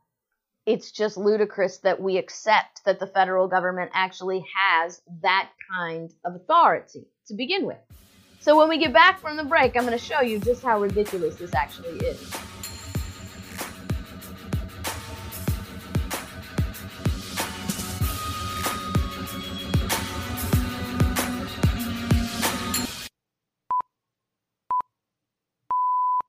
it's 0.67 0.93
just 0.93 1.17
ludicrous 1.17 1.79
that 1.79 1.99
we 1.99 2.19
accept 2.19 2.85
that 2.85 3.01
the 3.01 3.07
federal 3.07 3.49
government 3.49 3.93
actually 3.95 4.45
has 4.55 5.01
that 5.23 5.49
kind 5.73 6.13
of 6.27 6.35
authority 6.35 7.07
to 7.29 7.35
begin 7.35 7.65
with. 7.65 7.79
So 8.41 8.57
when 8.57 8.69
we 8.69 8.79
get 8.79 8.93
back 8.93 9.21
from 9.21 9.37
the 9.37 9.45
break, 9.45 9.77
I'm 9.77 9.85
going 9.85 9.99
to 9.99 10.05
show 10.05 10.21
you 10.21 10.39
just 10.39 10.63
how 10.63 10.81
ridiculous 10.81 11.35
this 11.35 11.55
actually 11.55 11.99
is. 11.99 12.33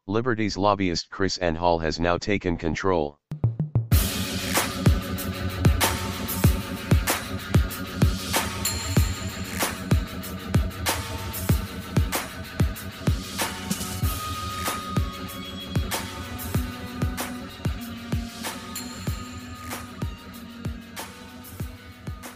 Liberty's 0.07 0.57
lobbyist 0.57 1.11
KrisAnne 1.11 1.55
Hall 1.55 1.77
has 1.79 1.99
now 1.99 2.17
taken 2.17 2.57
control. 2.57 3.19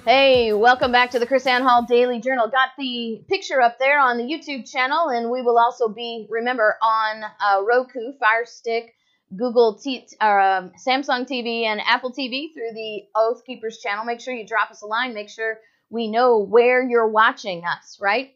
Hey, 0.06 0.52
welcome 0.52 0.92
back 0.92 1.12
to 1.12 1.20
the 1.20 1.26
KrisAnne 1.26 1.62
Hall 1.62 1.86
Daily 1.88 2.20
Journal. 2.20 2.50
Got 2.50 2.72
the 2.78 3.24
picture 3.30 3.62
up 3.62 3.80
there 3.80 4.02
on 4.02 4.18
the 4.18 4.26
YouTube 4.26 4.70
channel, 4.70 5.08
and 5.08 5.32
we 5.32 5.42
will 5.42 5.58
also 5.58 5.88
be, 5.88 6.28
remember, 6.30 6.76
on 6.82 7.24
uh, 7.24 7.62
Roku, 7.64 8.12
Fire 8.20 8.44
Stick, 8.46 8.96
Google, 9.34 9.80
T- 9.82 10.06
um, 10.20 10.74
Samsung 10.86 11.26
TV, 11.26 11.64
and 11.64 11.80
Apple 11.80 12.12
TV 12.12 12.54
through 12.54 12.74
the 12.74 13.04
Oath 13.16 13.46
Keepers 13.46 13.78
channel. 13.78 14.04
Make 14.04 14.20
sure 14.20 14.34
you 14.34 14.46
drop 14.46 14.72
us 14.72 14.82
a 14.82 14.88
line. 14.88 15.14
Make 15.14 15.30
sure 15.30 15.60
we 15.90 16.10
know 16.10 16.40
where 16.40 16.84
you're 16.84 17.08
watching 17.08 17.64
us, 17.64 17.98
right? 18.02 18.36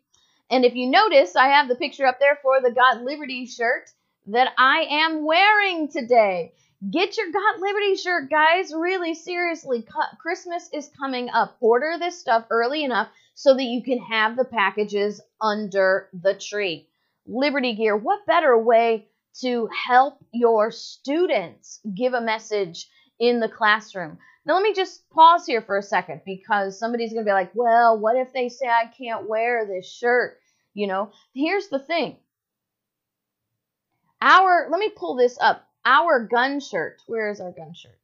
And 0.49 0.63
if 0.63 0.73
you 0.73 0.89
notice, 0.89 1.35
I 1.35 1.49
have 1.49 1.67
the 1.67 1.75
picture 1.75 2.05
up 2.05 2.17
there 2.17 2.39
for 2.41 2.61
the 2.61 2.71
Got 2.71 3.03
Liberty 3.03 3.45
shirt 3.45 3.89
that 4.27 4.53
I 4.57 4.85
am 4.89 5.25
wearing 5.25 5.89
today. 5.89 6.53
Get 6.91 7.17
your 7.17 7.31
Got 7.31 7.59
Liberty 7.59 7.95
shirt, 7.95 8.29
guys. 8.29 8.71
Really, 8.71 9.15
seriously. 9.15 9.83
Christmas 10.19 10.69
is 10.71 10.91
coming 10.95 11.27
up. 11.29 11.57
Order 11.59 11.97
this 11.97 12.19
stuff 12.19 12.45
early 12.51 12.83
enough 12.83 13.09
so 13.33 13.55
that 13.55 13.63
you 13.63 13.81
can 13.81 13.97
have 13.97 14.37
the 14.37 14.45
packages 14.45 15.19
under 15.41 16.07
the 16.13 16.35
tree. 16.35 16.87
Liberty 17.25 17.75
Gear, 17.75 17.97
what 17.97 18.27
better 18.27 18.55
way 18.55 19.07
to 19.41 19.67
help 19.87 20.23
your 20.31 20.69
students 20.69 21.79
give 21.95 22.13
a 22.13 22.21
message 22.21 22.87
in 23.19 23.39
the 23.39 23.49
classroom? 23.49 24.19
Now, 24.45 24.53
let 24.53 24.63
me 24.63 24.73
just 24.75 25.09
pause 25.09 25.47
here 25.47 25.63
for 25.63 25.77
a 25.77 25.83
second 25.83 26.21
because 26.27 26.77
somebody's 26.77 27.11
going 27.11 27.25
to 27.25 27.29
be 27.29 27.33
like, 27.33 27.51
well, 27.55 27.97
what 27.97 28.17
if 28.17 28.31
they 28.33 28.49
say 28.49 28.67
I 28.67 28.85
can't 28.85 29.27
wear 29.27 29.65
this 29.65 29.91
shirt? 29.91 30.37
You 30.75 30.85
know, 30.85 31.11
here's 31.33 31.69
the 31.69 31.79
thing. 31.79 32.17
Our, 34.21 34.67
let 34.69 34.79
me 34.79 34.89
pull 34.89 35.15
this 35.15 35.39
up 35.41 35.66
our 35.87 36.27
gun 36.27 36.59
shirt. 36.59 37.01
Where 37.07 37.29
is 37.29 37.39
our 37.39 37.51
gun 37.51 37.73
shirt? 37.73 37.97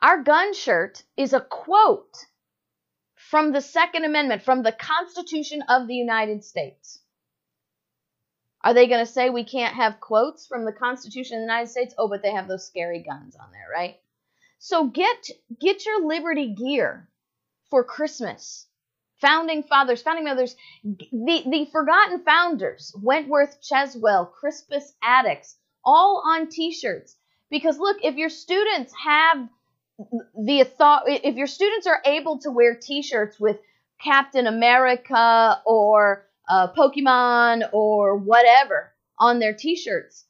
Our 0.00 0.22
gun 0.22 0.52
shirt 0.54 1.02
is 1.16 1.32
a 1.32 1.40
quote 1.40 2.26
from 3.16 3.52
the 3.52 3.62
Second 3.62 4.04
Amendment, 4.04 4.42
from 4.42 4.62
the 4.62 4.72
Constitution 4.72 5.62
of 5.68 5.88
the 5.88 5.94
United 5.94 6.44
States. 6.44 7.00
Are 8.62 8.74
they 8.74 8.86
going 8.88 9.04
to 9.04 9.10
say 9.10 9.30
we 9.30 9.44
can't 9.44 9.74
have 9.74 10.00
quotes 10.00 10.46
from 10.46 10.64
the 10.64 10.72
Constitution 10.72 11.38
of 11.38 11.40
the 11.40 11.52
United 11.52 11.70
States? 11.70 11.94
Oh, 11.96 12.08
but 12.08 12.22
they 12.22 12.32
have 12.32 12.46
those 12.46 12.66
scary 12.66 13.02
guns 13.02 13.34
on 13.34 13.50
there, 13.50 13.68
right? 13.72 13.98
So 14.58 14.86
get 14.86 15.30
get 15.58 15.86
your 15.86 16.06
liberty 16.06 16.54
gear 16.54 17.08
for 17.70 17.84
Christmas 17.84 18.66
founding 19.20 19.62
fathers, 19.62 20.02
founding 20.02 20.24
mothers, 20.24 20.56
the, 20.84 21.42
the 21.46 21.68
forgotten 21.72 22.22
founders, 22.24 22.94
Wentworth 23.02 23.58
Cheswell, 23.62 24.30
Crispus 24.30 24.94
Attucks, 25.02 25.56
all 25.84 26.22
on 26.26 26.48
t-shirts. 26.48 27.16
Because 27.50 27.78
look, 27.78 27.98
if 28.02 28.16
your 28.16 28.28
students 28.28 28.92
have 29.02 29.48
the 30.36 30.64
thought, 30.64 31.04
if 31.06 31.36
your 31.36 31.46
students 31.46 31.86
are 31.86 32.02
able 32.04 32.38
to 32.40 32.50
wear 32.50 32.74
t-shirts 32.74 33.40
with 33.40 33.58
Captain 34.02 34.46
America 34.46 35.60
or 35.66 36.26
uh, 36.48 36.68
Pokemon 36.76 37.68
or 37.72 38.16
whatever 38.16 38.92
on 39.18 39.38
their 39.38 39.54
t-shirts, 39.54 40.24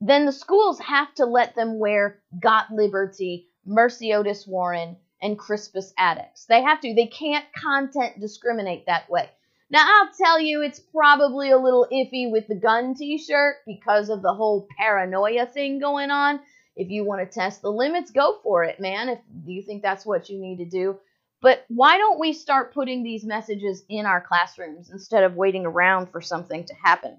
then 0.00 0.26
the 0.26 0.32
schools 0.32 0.80
have 0.80 1.14
to 1.14 1.26
let 1.26 1.54
them 1.54 1.78
wear 1.78 2.20
Got 2.40 2.70
Liberty, 2.72 3.48
Mercy 3.64 4.12
Otis 4.12 4.46
Warren, 4.46 4.96
and 5.24 5.38
Crispus 5.38 5.92
Attucks. 5.98 6.44
They 6.44 6.62
have 6.62 6.80
to. 6.82 6.94
They 6.94 7.06
can't 7.06 7.46
content 7.56 8.20
discriminate 8.20 8.86
that 8.86 9.08
way. 9.10 9.30
Now, 9.70 9.84
I'll 9.84 10.10
tell 10.12 10.38
you, 10.38 10.62
it's 10.62 10.78
probably 10.78 11.50
a 11.50 11.58
little 11.58 11.88
iffy 11.90 12.30
with 12.30 12.46
the 12.46 12.54
gun 12.54 12.94
t 12.94 13.18
shirt 13.18 13.56
because 13.66 14.10
of 14.10 14.22
the 14.22 14.34
whole 14.34 14.68
paranoia 14.78 15.46
thing 15.46 15.80
going 15.80 16.10
on. 16.10 16.40
If 16.76 16.90
you 16.90 17.04
want 17.04 17.22
to 17.22 17.34
test 17.34 17.62
the 17.62 17.72
limits, 17.72 18.10
go 18.10 18.38
for 18.42 18.64
it, 18.64 18.78
man. 18.78 19.08
If 19.08 19.18
you 19.46 19.62
think 19.62 19.82
that's 19.82 20.04
what 20.04 20.28
you 20.28 20.38
need 20.38 20.58
to 20.58 20.66
do. 20.66 21.00
But 21.40 21.64
why 21.68 21.98
don't 21.98 22.20
we 22.20 22.32
start 22.32 22.74
putting 22.74 23.02
these 23.02 23.24
messages 23.24 23.82
in 23.88 24.06
our 24.06 24.20
classrooms 24.20 24.90
instead 24.90 25.24
of 25.24 25.36
waiting 25.36 25.64
around 25.66 26.10
for 26.10 26.20
something 26.20 26.64
to 26.64 26.74
happen? 26.74 27.18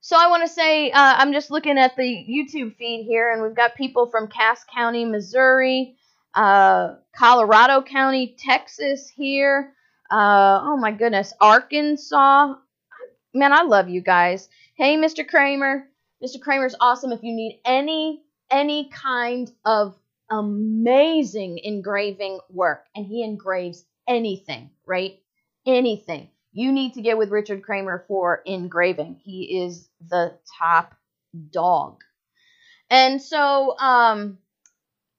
So 0.00 0.16
I 0.16 0.28
want 0.28 0.44
to 0.44 0.48
say, 0.48 0.90
uh, 0.90 1.14
I'm 1.18 1.32
just 1.32 1.50
looking 1.50 1.78
at 1.78 1.96
the 1.96 2.02
YouTube 2.02 2.76
feed 2.76 3.04
here, 3.04 3.32
and 3.32 3.42
we've 3.42 3.56
got 3.56 3.74
people 3.74 4.06
from 4.06 4.28
Cass 4.28 4.64
County, 4.72 5.04
Missouri, 5.04 5.96
uh, 6.36 6.96
Colorado 7.16 7.82
County, 7.82 8.36
Texas 8.38 9.08
here. 9.08 9.72
Uh, 10.10 10.60
oh 10.62 10.76
my 10.76 10.92
goodness, 10.92 11.32
Arkansas. 11.40 12.54
Man, 13.34 13.52
I 13.52 13.62
love 13.62 13.88
you 13.88 14.02
guys. 14.02 14.48
Hey, 14.76 14.96
Mr. 14.96 15.26
Kramer. 15.26 15.88
Mr. 16.22 16.40
Kramer's 16.40 16.76
awesome. 16.80 17.12
If 17.12 17.22
you 17.22 17.34
need 17.34 17.60
any 17.64 18.22
any 18.50 18.88
kind 18.90 19.50
of 19.64 19.96
amazing 20.30 21.58
engraving 21.58 22.38
work, 22.50 22.84
and 22.94 23.06
he 23.06 23.22
engraves 23.24 23.84
anything, 24.08 24.70
right? 24.86 25.18
Anything. 25.66 26.28
You 26.52 26.72
need 26.72 26.94
to 26.94 27.02
get 27.02 27.18
with 27.18 27.30
Richard 27.30 27.62
Kramer 27.62 28.04
for 28.08 28.42
engraving. 28.46 29.20
He 29.22 29.62
is 29.62 29.88
the 30.08 30.38
top 30.58 30.94
dog. 31.50 32.02
And 32.88 33.20
so, 33.20 33.76
um, 33.78 34.38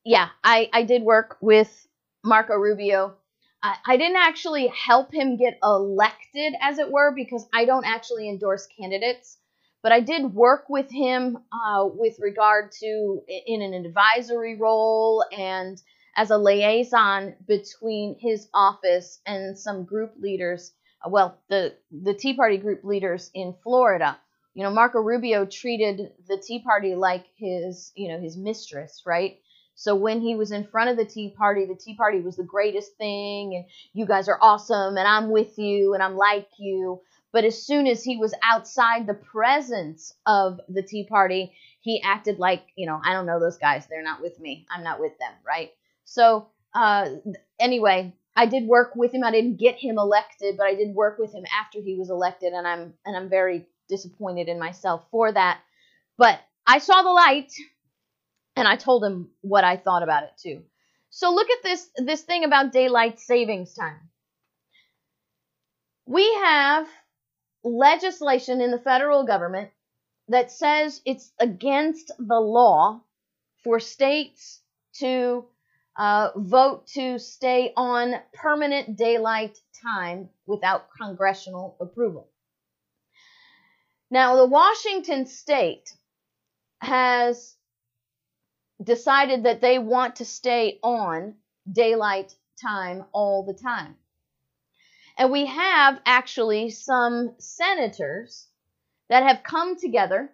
yeah, 0.07 0.29
I, 0.43 0.69
I 0.73 0.83
did 0.83 1.03
work 1.03 1.37
with 1.41 1.87
Marco 2.23 2.55
Rubio. 2.55 3.15
I, 3.61 3.75
I 3.85 3.97
didn't 3.97 4.17
actually 4.17 4.67
help 4.67 5.13
him 5.13 5.37
get 5.37 5.59
elected, 5.63 6.53
as 6.61 6.79
it 6.79 6.89
were, 6.91 7.11
because 7.13 7.45
I 7.53 7.65
don't 7.65 7.85
actually 7.85 8.29
endorse 8.29 8.67
candidates. 8.79 9.37
But 9.83 9.91
I 9.91 9.99
did 9.99 10.33
work 10.33 10.65
with 10.69 10.89
him 10.89 11.37
uh, 11.51 11.87
with 11.93 12.19
regard 12.19 12.71
to 12.81 13.21
in 13.27 13.61
an 13.61 13.73
advisory 13.73 14.55
role 14.55 15.23
and 15.37 15.81
as 16.15 16.31
a 16.31 16.37
liaison 16.37 17.35
between 17.47 18.17
his 18.19 18.49
office 18.53 19.19
and 19.25 19.57
some 19.57 19.85
group 19.85 20.13
leaders. 20.19 20.73
Uh, 21.05 21.09
well, 21.09 21.37
the 21.49 21.75
the 21.91 22.13
Tea 22.13 22.33
Party 22.35 22.57
group 22.57 22.83
leaders 22.83 23.29
in 23.33 23.53
Florida. 23.63 24.17
You 24.55 24.63
know, 24.63 24.71
Marco 24.71 24.99
Rubio 24.99 25.45
treated 25.45 26.11
the 26.27 26.37
Tea 26.45 26.63
Party 26.63 26.95
like 26.95 27.25
his, 27.37 27.91
you 27.95 28.07
know, 28.09 28.19
his 28.19 28.35
mistress, 28.37 29.03
right? 29.05 29.37
So 29.79 29.93
when 29.95 30.21
he 30.21 30.35
was 30.35 30.51
in 30.51 30.65
front 30.65 30.89
of 30.89 30.97
the 30.97 31.05
Tea 31.05 31.29
Party, 31.37 31.65
the 31.65 31.75
Tea 31.75 31.93
Party 31.93 32.19
was 32.19 32.35
the 32.35 32.43
greatest 32.43 32.97
thing, 32.97 33.55
and 33.55 33.65
you 33.93 34.07
guys 34.07 34.27
are 34.27 34.39
awesome, 34.41 34.97
and 34.97 35.07
I'm 35.07 35.29
with 35.29 35.59
you, 35.59 35.93
and 35.93 36.01
I'm 36.01 36.17
like 36.17 36.49
you. 36.57 36.99
But 37.31 37.45
as 37.45 37.63
soon 37.63 37.85
as 37.85 38.03
he 38.03 38.17
was 38.17 38.33
outside 38.43 39.05
the 39.05 39.13
presence 39.13 40.15
of 40.25 40.59
the 40.67 40.81
Tea 40.81 41.05
Party, 41.05 41.53
he 41.79 42.01
acted 42.01 42.39
like, 42.39 42.63
you 42.75 42.87
know, 42.87 42.99
I 43.05 43.13
don't 43.13 43.27
know 43.27 43.39
those 43.39 43.59
guys. 43.59 43.85
They're 43.85 44.03
not 44.03 44.19
with 44.19 44.39
me. 44.39 44.65
I'm 44.71 44.83
not 44.83 44.99
with 44.99 45.15
them, 45.19 45.33
right? 45.45 45.69
So, 46.05 46.47
uh, 46.73 47.09
anyway, 47.59 48.13
I 48.35 48.47
did 48.47 48.65
work 48.65 48.95
with 48.95 49.13
him. 49.13 49.23
I 49.23 49.29
didn't 49.29 49.59
get 49.59 49.75
him 49.75 49.99
elected, 49.99 50.57
but 50.57 50.65
I 50.65 50.73
did 50.73 50.95
work 50.95 51.19
with 51.19 51.31
him 51.35 51.45
after 51.55 51.79
he 51.81 51.93
was 51.93 52.09
elected, 52.09 52.53
and 52.53 52.67
I'm 52.67 52.95
and 53.05 53.15
I'm 53.15 53.29
very 53.29 53.67
disappointed 53.87 54.47
in 54.47 54.57
myself 54.57 55.05
for 55.11 55.31
that. 55.31 55.59
But 56.17 56.39
I 56.65 56.79
saw 56.79 57.03
the 57.03 57.09
light 57.09 57.53
and 58.57 58.67
I 58.67 58.75
told 58.75 59.03
him 59.03 59.29
what 59.41 59.63
I 59.63 59.77
thought 59.77 60.03
about 60.03 60.23
it 60.23 60.31
too. 60.41 60.63
So 61.11 61.31
look 61.31 61.49
at 61.49 61.63
this 61.63 61.89
this 61.97 62.21
thing 62.23 62.43
about 62.43 62.71
daylight 62.73 63.19
savings 63.19 63.73
time. 63.73 64.09
We 66.05 66.25
have 66.43 66.87
legislation 67.63 68.59
in 68.59 68.71
the 68.71 68.79
federal 68.79 69.25
government 69.25 69.69
that 70.29 70.51
says 70.51 71.01
it's 71.05 71.31
against 71.39 72.11
the 72.17 72.39
law 72.39 73.01
for 73.63 73.79
states 73.79 74.61
to 74.95 75.45
uh, 75.97 76.31
vote 76.35 76.87
to 76.87 77.19
stay 77.19 77.73
on 77.75 78.15
permanent 78.33 78.97
daylight 78.97 79.57
time 79.81 80.29
without 80.45 80.87
congressional 80.99 81.75
approval. 81.79 82.27
Now, 84.09 84.37
the 84.37 84.45
Washington 84.45 85.25
state 85.25 85.91
has 86.81 87.56
decided 88.83 89.43
that 89.43 89.61
they 89.61 89.79
want 89.79 90.17
to 90.17 90.25
stay 90.25 90.79
on 90.83 91.35
daylight 91.71 92.35
time 92.61 93.05
all 93.11 93.43
the 93.43 93.53
time. 93.53 93.95
And 95.17 95.31
we 95.31 95.47
have 95.47 95.99
actually 96.05 96.69
some 96.69 97.35
senators 97.39 98.47
that 99.09 99.23
have 99.23 99.43
come 99.43 99.79
together, 99.79 100.31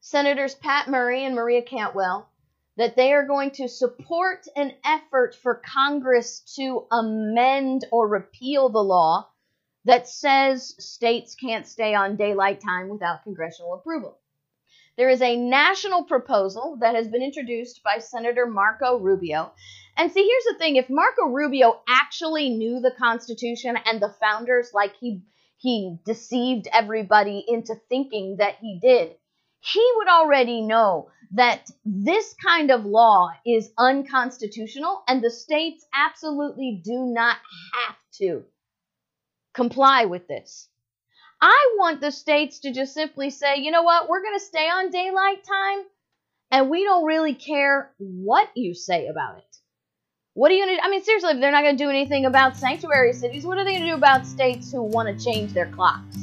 Senators 0.00 0.54
Pat 0.54 0.88
Murray 0.88 1.24
and 1.24 1.34
Maria 1.34 1.62
Cantwell, 1.62 2.28
that 2.76 2.96
they 2.96 3.12
are 3.12 3.26
going 3.26 3.50
to 3.52 3.68
support 3.68 4.46
an 4.54 4.74
effort 4.84 5.34
for 5.34 5.62
Congress 5.64 6.40
to 6.56 6.86
amend 6.92 7.86
or 7.90 8.06
repeal 8.06 8.68
the 8.68 8.82
law 8.82 9.26
that 9.84 10.08
says 10.08 10.74
states 10.78 11.34
can't 11.34 11.66
stay 11.66 11.94
on 11.94 12.16
daylight 12.16 12.60
time 12.60 12.88
without 12.88 13.22
congressional 13.22 13.74
approval. 13.74 14.18
There 14.96 15.08
is 15.10 15.20
a 15.20 15.36
national 15.36 16.04
proposal 16.04 16.78
that 16.80 16.94
has 16.94 17.08
been 17.08 17.22
introduced 17.22 17.82
by 17.82 17.98
Senator 17.98 18.46
Marco 18.46 18.98
Rubio. 18.98 19.52
And 19.96 20.10
see, 20.10 20.26
here's 20.26 20.44
the 20.44 20.58
thing 20.58 20.76
if 20.76 20.88
Marco 20.88 21.26
Rubio 21.26 21.82
actually 21.86 22.50
knew 22.50 22.80
the 22.80 22.92
Constitution 22.92 23.76
and 23.84 24.00
the 24.00 24.14
founders 24.20 24.70
like 24.72 24.96
he 24.96 25.22
he 25.58 25.98
deceived 26.04 26.68
everybody 26.72 27.44
into 27.46 27.74
thinking 27.88 28.36
that 28.38 28.56
he 28.60 28.78
did, 28.80 29.16
he 29.60 29.86
would 29.96 30.08
already 30.08 30.60
know 30.60 31.10
that 31.32 31.70
this 31.84 32.34
kind 32.34 32.70
of 32.70 32.84
law 32.84 33.30
is 33.44 33.72
unconstitutional 33.78 35.02
and 35.08 35.22
the 35.22 35.30
states 35.30 35.84
absolutely 35.94 36.80
do 36.84 37.06
not 37.06 37.36
have 37.74 37.96
to 38.12 38.44
comply 39.54 40.04
with 40.04 40.28
this. 40.28 40.68
I 41.40 41.74
want 41.76 42.00
the 42.00 42.10
states 42.10 42.60
to 42.60 42.72
just 42.72 42.94
simply 42.94 43.30
say, 43.30 43.58
you 43.58 43.70
know 43.70 43.82
what, 43.82 44.08
we're 44.08 44.22
going 44.22 44.38
to 44.38 44.44
stay 44.44 44.68
on 44.68 44.90
daylight 44.90 45.44
time 45.44 45.84
and 46.50 46.70
we 46.70 46.84
don't 46.84 47.04
really 47.04 47.34
care 47.34 47.92
what 47.98 48.48
you 48.54 48.74
say 48.74 49.08
about 49.08 49.38
it. 49.38 49.56
What 50.34 50.50
are 50.50 50.54
you 50.54 50.66
going 50.66 50.76
to 50.76 50.84
I 50.84 50.88
mean, 50.88 51.02
seriously, 51.02 51.32
if 51.32 51.40
they're 51.40 51.52
not 51.52 51.62
going 51.62 51.76
to 51.76 51.84
do 51.84 51.90
anything 51.90 52.26
about 52.26 52.56
sanctuary 52.56 53.12
cities, 53.12 53.44
what 53.44 53.58
are 53.58 53.64
they 53.64 53.72
going 53.72 53.84
to 53.84 53.90
do 53.90 53.94
about 53.94 54.26
states 54.26 54.70
who 54.70 54.82
want 54.82 55.08
to 55.08 55.24
change 55.24 55.52
their 55.52 55.66
clocks? 55.66 56.16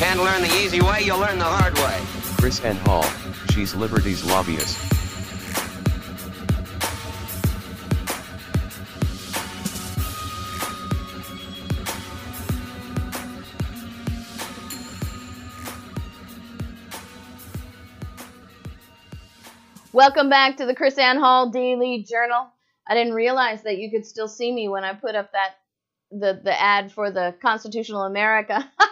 Can't 0.00 0.20
learn 0.20 0.40
the 0.40 0.48
easy 0.56 0.80
way, 0.80 1.02
you'll 1.02 1.18
learn 1.18 1.38
the 1.38 1.44
hard 1.44 1.74
way. 1.74 1.98
KrisAnne 2.40 2.78
Hall, 2.86 3.04
she's 3.52 3.74
Liberty's 3.74 4.24
lobbyist. 4.24 4.78
Welcome 19.92 20.30
back 20.30 20.56
to 20.56 20.64
the 20.64 20.74
KrisAnne 20.74 21.18
Hall 21.18 21.50
Daily 21.50 22.06
Journal. 22.08 22.48
I 22.88 22.94
didn't 22.94 23.12
realize 23.12 23.64
that 23.64 23.76
you 23.76 23.90
could 23.90 24.06
still 24.06 24.28
see 24.28 24.50
me 24.50 24.66
when 24.70 24.82
I 24.82 24.94
put 24.94 25.14
up 25.14 25.32
that 25.32 25.56
the 26.10 26.40
the 26.42 26.58
ad 26.58 26.90
for 26.90 27.10
the 27.10 27.34
Constitutional 27.42 28.04
America. 28.04 28.66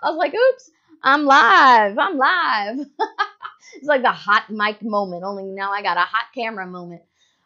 I 0.00 0.10
was 0.10 0.18
like, 0.18 0.34
oops, 0.34 0.70
I'm 1.02 1.24
live. 1.24 1.98
I'm 1.98 2.18
live. 2.18 2.78
it's 3.76 3.86
like 3.86 4.02
the 4.02 4.12
hot 4.12 4.50
mic 4.50 4.82
moment, 4.82 5.24
only 5.24 5.44
now 5.44 5.72
I 5.72 5.82
got 5.82 5.96
a 5.96 6.00
hot 6.00 6.26
camera 6.34 6.66
moment. 6.66 7.00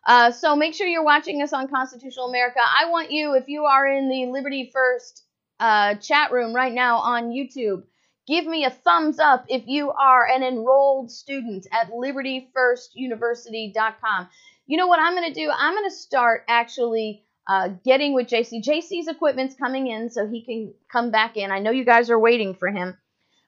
Uh, 0.06 0.30
so 0.30 0.56
make 0.56 0.74
sure 0.74 0.86
you're 0.86 1.04
watching 1.04 1.42
us 1.42 1.52
on 1.52 1.68
Constitutional 1.68 2.28
America. 2.28 2.60
I 2.60 2.88
want 2.90 3.10
you, 3.10 3.34
if 3.34 3.48
you 3.48 3.66
are 3.66 3.86
in 3.86 4.08
the 4.08 4.24
Liberty 4.26 4.70
First 4.72 5.24
uh, 5.58 5.96
chat 5.96 6.32
room 6.32 6.54
right 6.54 6.72
now 6.72 6.98
on 6.98 7.30
YouTube, 7.30 7.82
give 8.26 8.46
me 8.46 8.64
a 8.64 8.70
thumbs 8.70 9.18
up 9.18 9.44
if 9.48 9.66
you 9.66 9.90
are 9.90 10.26
an 10.26 10.42
enrolled 10.42 11.10
student 11.10 11.66
at 11.70 11.90
libertyfirstuniversity.com. 11.90 14.28
You 14.66 14.78
know 14.78 14.86
what 14.86 15.00
I'm 15.00 15.14
going 15.14 15.30
to 15.32 15.38
do? 15.38 15.50
I'm 15.54 15.74
going 15.74 15.90
to 15.90 15.94
start 15.94 16.44
actually 16.48 17.24
uh, 17.50 17.68
getting 17.84 18.14
with 18.14 18.28
JC. 18.28 18.62
JC's 18.62 19.08
equipment's 19.08 19.56
coming 19.56 19.88
in, 19.88 20.08
so 20.08 20.28
he 20.28 20.42
can 20.42 20.72
come 20.90 21.10
back 21.10 21.36
in. 21.36 21.50
I 21.50 21.58
know 21.58 21.72
you 21.72 21.84
guys 21.84 22.08
are 22.08 22.18
waiting 22.18 22.54
for 22.54 22.68
him, 22.68 22.96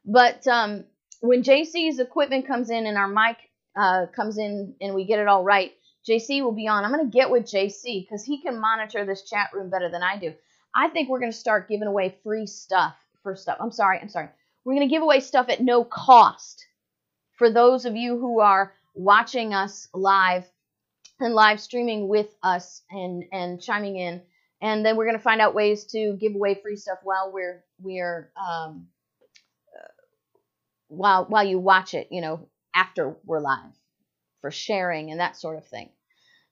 but 0.04 0.44
um, 0.48 0.84
when 1.20 1.44
JC's 1.44 2.00
equipment 2.00 2.48
comes 2.48 2.68
in 2.68 2.86
and 2.86 2.98
our 2.98 3.06
mic 3.06 3.36
uh, 3.76 4.06
comes 4.06 4.38
in 4.38 4.74
and 4.80 4.96
we 4.96 5.04
get 5.04 5.20
it 5.20 5.28
all 5.28 5.44
right, 5.44 5.70
JC 6.08 6.42
will 6.42 6.50
be 6.50 6.66
on. 6.66 6.84
I'm 6.84 6.92
going 6.92 7.08
to 7.08 7.16
get 7.16 7.30
with 7.30 7.44
JC 7.44 8.02
because 8.02 8.24
he 8.24 8.42
can 8.42 8.60
monitor 8.60 9.06
this 9.06 9.22
chat 9.22 9.50
room 9.54 9.70
better 9.70 9.88
than 9.88 10.02
I 10.02 10.18
do. 10.18 10.34
I 10.74 10.88
think 10.88 11.08
we're 11.08 11.20
going 11.20 11.30
to 11.30 11.38
start 11.38 11.68
giving 11.68 11.86
away 11.86 12.16
free 12.24 12.48
stuff 12.48 12.96
for 13.22 13.36
stuff. 13.36 13.58
I'm 13.60 13.70
sorry, 13.70 14.00
I'm 14.00 14.08
sorry. 14.08 14.30
We're 14.64 14.74
going 14.74 14.88
to 14.88 14.92
give 14.92 15.02
away 15.02 15.20
stuff 15.20 15.48
at 15.48 15.60
no 15.60 15.84
cost 15.84 16.66
for 17.38 17.52
those 17.52 17.84
of 17.84 17.94
you 17.94 18.18
who 18.18 18.40
are 18.40 18.72
watching 18.94 19.54
us 19.54 19.86
live 19.94 20.44
and 21.22 21.34
live 21.34 21.60
streaming 21.60 22.08
with 22.08 22.34
us 22.42 22.82
and 22.90 23.24
and 23.32 23.60
chiming 23.60 23.96
in. 23.96 24.22
And 24.60 24.84
then 24.86 24.96
we're 24.96 25.06
going 25.06 25.16
to 25.16 25.22
find 25.22 25.40
out 25.40 25.54
ways 25.54 25.84
to 25.86 26.16
give 26.20 26.34
away 26.34 26.54
free 26.54 26.76
stuff 26.76 26.98
while 27.02 27.32
we're 27.32 27.64
we're 27.80 28.30
um, 28.36 28.86
uh, 29.74 29.88
while 30.88 31.24
while 31.24 31.44
you 31.44 31.58
watch 31.58 31.94
it, 31.94 32.08
you 32.10 32.20
know, 32.20 32.48
after 32.74 33.16
we're 33.24 33.40
live 33.40 33.72
for 34.40 34.50
sharing 34.50 35.10
and 35.10 35.20
that 35.20 35.36
sort 35.36 35.56
of 35.56 35.66
thing. 35.66 35.90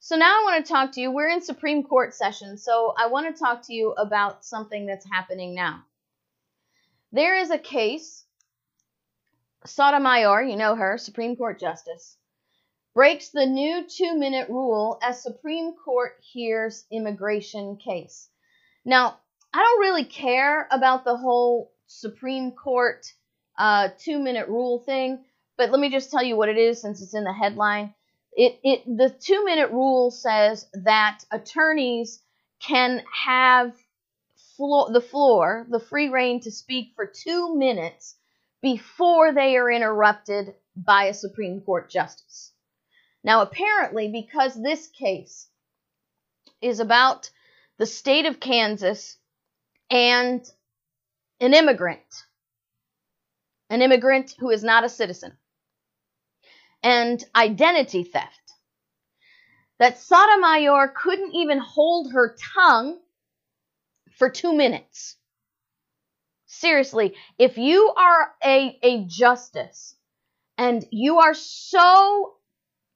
So 0.02 0.16
now 0.16 0.40
I 0.40 0.44
want 0.44 0.64
to 0.64 0.72
talk 0.72 0.92
to 0.92 1.00
you. 1.00 1.10
We're 1.10 1.28
in 1.28 1.42
Supreme 1.42 1.82
Court 1.82 2.14
session, 2.14 2.56
so 2.56 2.94
I 2.96 3.08
want 3.08 3.34
to 3.34 3.38
talk 3.38 3.66
to 3.66 3.74
you 3.74 3.92
about 3.92 4.44
something 4.46 4.86
that's 4.86 5.06
happening 5.08 5.54
now. 5.54 5.84
There 7.12 7.36
is 7.36 7.50
a 7.50 7.58
case, 7.58 8.24
Sotomayor, 9.66 10.42
you 10.42 10.56
know 10.56 10.74
her, 10.74 10.96
Supreme 10.96 11.36
Court 11.36 11.60
Justice, 11.60 12.16
breaks 13.00 13.30
the 13.30 13.46
new 13.46 13.82
two 13.88 14.14
minute 14.14 14.50
rule 14.50 14.98
as 15.02 15.22
Supreme 15.22 15.72
Court 15.72 16.12
hears 16.20 16.84
immigration 16.92 17.78
case. 17.78 18.28
Now, 18.84 19.16
I 19.54 19.58
don't 19.58 19.80
really 19.80 20.04
care 20.04 20.68
about 20.70 21.06
the 21.06 21.16
whole 21.16 21.72
Supreme 21.86 22.52
Court 22.52 23.10
uh, 23.58 23.88
two 23.98 24.18
minute 24.18 24.48
rule 24.48 24.80
thing, 24.80 25.24
but 25.56 25.70
let 25.70 25.80
me 25.80 25.88
just 25.88 26.10
tell 26.10 26.22
you 26.22 26.36
what 26.36 26.50
it 26.50 26.58
is 26.58 26.82
since 26.82 27.00
it's 27.00 27.14
in 27.14 27.24
the 27.24 27.32
headline. 27.32 27.94
It, 28.34 28.60
it 28.62 28.84
the 28.84 29.08
two 29.08 29.46
minute 29.46 29.70
rule 29.70 30.10
says 30.10 30.66
that 30.84 31.24
attorneys 31.32 32.20
can 32.58 33.02
have 33.24 33.72
the 34.58 35.06
floor, 35.10 35.66
the 35.70 35.80
free 35.80 36.10
reign 36.10 36.40
to 36.40 36.50
speak 36.50 36.92
for 36.96 37.06
two 37.06 37.56
minutes 37.56 38.16
before 38.60 39.32
they 39.32 39.56
are 39.56 39.70
interrupted 39.70 40.54
by 40.76 41.04
a 41.04 41.14
Supreme 41.14 41.62
Court 41.62 41.88
justice. 41.88 42.49
Now, 43.22 43.42
apparently, 43.42 44.08
because 44.08 44.54
this 44.54 44.86
case 44.88 45.48
is 46.62 46.80
about 46.80 47.30
the 47.78 47.86
state 47.86 48.26
of 48.26 48.40
Kansas 48.40 49.16
and 49.90 50.44
an 51.40 51.54
immigrant, 51.54 52.24
an 53.68 53.82
immigrant 53.82 54.34
who 54.38 54.50
is 54.50 54.62
not 54.62 54.84
a 54.84 54.88
citizen, 54.88 55.36
and 56.82 57.22
identity 57.34 58.04
theft. 58.04 58.36
That 59.78 59.98
Sotomayor 59.98 60.92
couldn't 60.94 61.34
even 61.34 61.58
hold 61.58 62.12
her 62.12 62.36
tongue 62.54 62.98
for 64.18 64.28
two 64.28 64.54
minutes. 64.54 65.16
Seriously, 66.46 67.14
if 67.38 67.56
you 67.56 67.92
are 67.96 68.34
a, 68.44 68.78
a 68.82 69.04
justice 69.06 69.94
and 70.58 70.84
you 70.90 71.20
are 71.20 71.32
so 71.32 72.34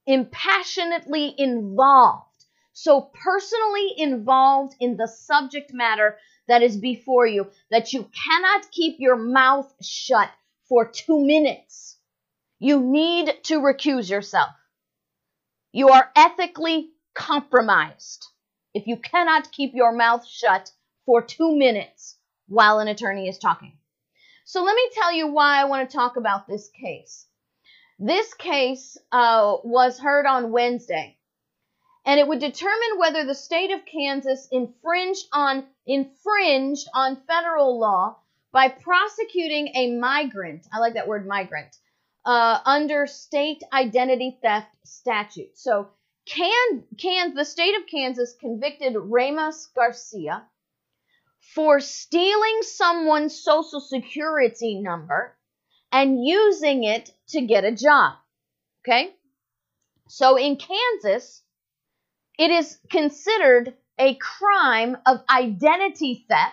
impassionately 0.07 1.35
involved, 1.38 2.45
so 2.73 3.11
personally 3.23 3.95
involved 3.97 4.75
in 4.81 4.97
the 4.97 5.09
subject 5.09 5.73
matter 5.73 6.19
that 6.49 6.62
is 6.62 6.77
before 6.77 7.27
you, 7.27 7.51
that 7.71 7.93
you 7.93 8.11
cannot 8.12 8.71
keep 8.71 8.97
your 8.99 9.17
mouth 9.17 9.73
shut 9.83 10.31
for 10.69 10.87
two 10.87 11.25
minutes. 11.25 11.99
You 12.59 12.81
need 12.81 13.33
to 13.45 13.61
recuse 13.61 14.11
yourself. 14.11 14.51
You 15.73 15.88
are 15.88 16.11
ethically 16.14 16.90
compromised 17.14 18.27
if 18.75 18.87
you 18.87 18.97
cannot 18.97 19.53
keep 19.53 19.75
your 19.75 19.93
mouth 19.93 20.27
shut 20.27 20.71
for 21.07 21.23
two 21.23 21.57
minutes 21.57 22.17
while 22.49 22.79
an 22.79 22.88
attorney 22.88 23.29
is 23.29 23.38
talking. 23.38 23.77
So 24.45 24.62
let 24.62 24.77
me 24.77 24.90
tell 24.95 25.12
you 25.12 25.29
why 25.29 25.61
I 25.61 25.64
want 25.64 25.88
to 25.88 25.97
talk 25.97 26.17
about 26.17 26.47
this 26.47 26.69
case. 26.69 27.27
This 28.07 28.35
case 28.35 28.99
uh, 29.12 29.57
was 29.64 29.99
heard 29.99 30.27
on 30.27 30.53
Wednesday, 30.53 31.17
and 32.05 32.21
it 32.21 32.29
would 32.29 32.38
determine 32.38 32.99
whether 32.99 33.25
the 33.25 33.35
state 33.35 33.71
of 33.71 33.87
Kansas 33.87 34.47
infringed 34.53 35.27
on 35.33 35.67
infringed 35.87 36.87
on 36.93 37.23
federal 37.27 37.79
law 37.79 38.19
by 38.53 38.69
prosecuting 38.69 39.69
a 39.75 39.97
migrant. 39.97 40.67
I 40.71 40.81
like 40.81 40.93
that 40.95 41.09
word 41.09 41.27
migrant 41.27 41.75
uh, 42.27 42.59
under 42.67 43.07
state 43.07 43.62
identity 43.73 44.38
theft 44.43 44.69
statute. 44.85 45.57
So, 45.57 45.88
can 46.27 46.85
can 46.99 47.33
the 47.33 47.47
state 47.47 47.75
of 47.75 47.87
Kansas 47.87 48.35
convicted 48.38 48.97
Ramos 48.99 49.64
Garcia 49.75 50.47
for 51.55 51.81
stealing 51.81 52.61
someone's 52.61 53.43
social 53.43 53.81
security 53.81 54.79
number 54.79 55.38
and 55.95 56.27
using 56.27 56.83
it 56.83 57.13
to 57.29 57.41
get 57.41 57.65
a 57.65 57.71
job. 57.71 58.15
Okay? 58.83 59.15
So 60.09 60.37
in 60.37 60.57
Kansas, 60.57 61.41
it 62.37 62.51
is 62.51 62.79
considered 62.91 63.75
a 63.97 64.17
crime 64.17 64.97
of 65.07 65.23
identity 65.31 66.27
theft 66.29 66.53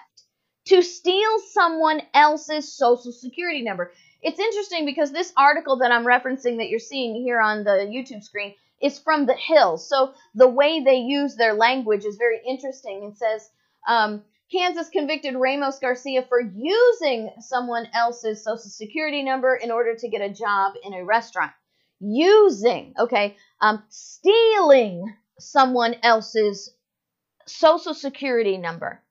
to 0.68 0.84
steal 0.84 1.40
someone 1.50 2.04
else's 2.14 2.72
social 2.72 3.12
security 3.12 3.64
number. 3.64 3.92
It's 4.22 4.40
interesting 4.40 4.86
because 4.86 5.12
this 5.12 5.34
article 5.36 5.78
that 5.80 5.92
I'm 5.92 6.06
referencing 6.06 6.58
that 6.58 6.70
you're 6.70 6.80
seeing 6.80 7.16
here 7.16 7.42
on 7.42 7.64
the 7.64 7.90
YouTube 7.92 8.24
screen 8.24 8.54
is 8.80 9.00
from 9.00 9.26
the 9.26 9.34
Hill. 9.34 9.80
So 9.80 10.14
the 10.36 10.48
way 10.48 10.84
they 10.84 10.98
use 10.98 11.36
their 11.36 11.56
language 11.56 12.06
is 12.06 12.18
very 12.18 12.40
interesting. 12.48 13.12
It 13.12 13.18
says, 13.18 13.50
um, 13.88 14.22
Kansas 14.52 14.90
convicted 14.90 15.36
Ramos 15.36 15.80
Garcia 15.80 16.24
for 16.24 16.42
using 16.42 17.32
someone 17.40 17.88
else's 17.94 18.44
social 18.44 18.70
security 18.70 19.24
number 19.24 19.56
in 19.56 19.72
order 19.72 19.96
to 19.96 20.10
get 20.10 20.22
a 20.22 20.34
job 20.34 20.74
in 20.84 20.94
a 20.94 21.06
restaurant. 21.06 21.52
Using, 22.02 22.94
okay, 23.00 23.38
um, 23.62 23.84
stealing 23.90 25.16
someone 25.40 25.96
else's 26.04 26.74
social 27.46 27.94
security 27.94 28.58
number. 28.58 29.02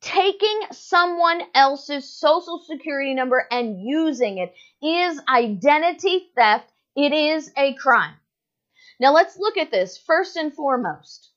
Taking 0.00 0.60
someone 0.72 1.42
else's 1.54 2.12
social 2.18 2.58
security 2.58 3.14
number 3.14 3.46
and 3.50 3.80
using 3.80 4.38
it 4.38 4.54
is 4.84 5.20
identity 5.28 6.30
theft. 6.34 6.72
It 6.96 7.12
is 7.12 7.52
a 7.56 7.74
crime. 7.74 8.14
Now 8.98 9.12
let's 9.12 9.38
look 9.38 9.56
at 9.56 9.70
this 9.70 9.96
first 9.96 10.36
and 10.36 10.52
foremost. 10.52 11.30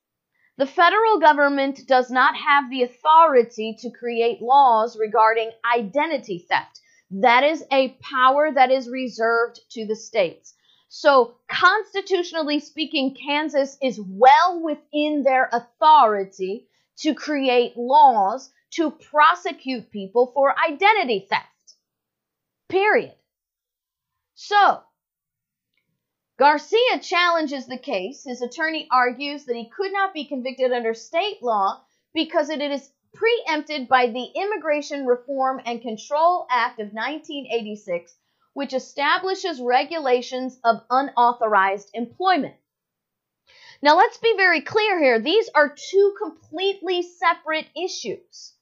The 0.59 0.65
federal 0.65 1.21
government 1.21 1.87
does 1.87 2.11
not 2.11 2.35
have 2.35 2.69
the 2.69 2.83
authority 2.83 3.77
to 3.79 3.89
create 3.91 4.41
laws 4.41 4.99
regarding 4.99 5.51
identity 5.63 6.45
theft. 6.49 6.81
That 7.11 7.45
is 7.45 7.63
a 7.71 7.97
power 8.01 8.51
that 8.51 8.69
is 8.69 8.89
reserved 8.89 9.61
to 9.71 9.85
the 9.85 9.95
states. 9.95 10.53
So, 10.89 11.35
constitutionally 11.47 12.59
speaking, 12.59 13.15
Kansas 13.15 13.77
is 13.81 14.01
well 14.01 14.61
within 14.61 15.23
their 15.23 15.49
authority 15.53 16.67
to 17.03 17.13
create 17.13 17.77
laws 17.77 18.51
to 18.71 18.91
prosecute 18.91 19.91
people 19.91 20.33
for 20.33 20.53
identity 20.59 21.25
theft. 21.29 21.75
Period. 22.67 23.15
So, 24.35 24.83
Garcia 26.39 26.99
challenges 27.01 27.65
the 27.67 27.77
case. 27.77 28.23
His 28.23 28.41
attorney 28.41 28.87
argues 28.89 29.43
that 29.43 29.57
he 29.57 29.69
could 29.69 29.91
not 29.91 30.13
be 30.13 30.23
convicted 30.23 30.71
under 30.71 30.93
state 30.93 31.43
law 31.43 31.81
because 32.13 32.49
it 32.49 32.61
is 32.61 32.89
preempted 33.13 33.89
by 33.89 34.07
the 34.07 34.23
Immigration 34.23 35.05
Reform 35.05 35.61
and 35.65 35.81
Control 35.81 36.47
Act 36.49 36.79
of 36.79 36.93
1986, 36.93 38.15
which 38.53 38.73
establishes 38.73 39.59
regulations 39.59 40.57
of 40.63 40.81
unauthorized 40.89 41.89
employment. 41.93 42.55
Now, 43.81 43.97
let's 43.97 44.17
be 44.17 44.33
very 44.37 44.61
clear 44.61 44.97
here. 44.97 45.19
These 45.19 45.49
are 45.53 45.75
two 45.75 46.15
completely 46.17 47.01
separate 47.01 47.67
issues. 47.75 48.53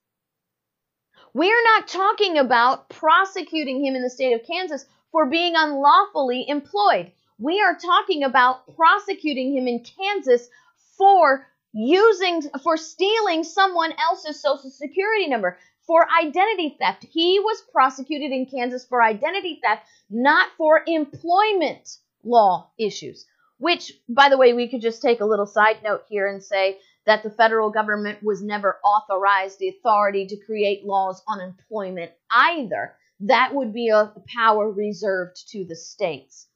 We're 1.31 1.63
not 1.63 1.87
talking 1.87 2.39
about 2.39 2.89
prosecuting 2.89 3.85
him 3.85 3.95
in 3.95 4.01
the 4.01 4.09
state 4.09 4.33
of 4.33 4.47
Kansas 4.47 4.83
for 5.11 5.27
being 5.27 5.53
unlawfully 5.55 6.43
employed. 6.49 7.11
We 7.39 7.61
are 7.61 7.77
talking 7.77 8.23
about 8.23 8.75
prosecuting 8.75 9.55
him 9.55 9.67
in 9.67 9.83
Kansas 9.83 10.49
for 10.97 11.45
using, 11.71 12.41
for 12.63 12.77
stealing 12.77 13.43
someone 13.43 13.93
else's 13.99 14.41
social 14.41 14.71
security 14.71 15.27
number, 15.27 15.59
for 15.85 16.07
identity 16.09 16.75
theft. 16.79 17.03
He 17.03 17.39
was 17.39 17.61
prosecuted 17.71 18.31
in 18.31 18.47
Kansas 18.47 18.87
for 18.87 19.03
identity 19.03 19.59
theft, 19.63 19.85
not 20.09 20.49
for 20.57 20.81
employment 20.87 21.97
law 22.23 22.71
issues. 22.79 23.27
Which, 23.59 23.93
by 24.09 24.29
the 24.29 24.37
way, 24.37 24.53
we 24.53 24.67
could 24.67 24.81
just 24.81 25.03
take 25.03 25.21
a 25.21 25.25
little 25.25 25.45
side 25.45 25.83
note 25.83 26.05
here 26.09 26.27
and 26.27 26.43
say 26.43 26.79
that 27.05 27.21
the 27.21 27.29
federal 27.29 27.69
government 27.69 28.23
was 28.23 28.41
never 28.41 28.79
authorized 28.83 29.59
the 29.59 29.69
authority 29.69 30.25
to 30.25 30.45
create 30.45 30.85
laws 30.85 31.23
on 31.27 31.39
employment 31.39 32.11
either. 32.31 32.95
That 33.19 33.53
would 33.53 33.73
be 33.73 33.89
a 33.89 34.11
power 34.35 34.71
reserved 34.71 35.49
to 35.51 35.65
the 35.65 35.75
states 35.75 36.46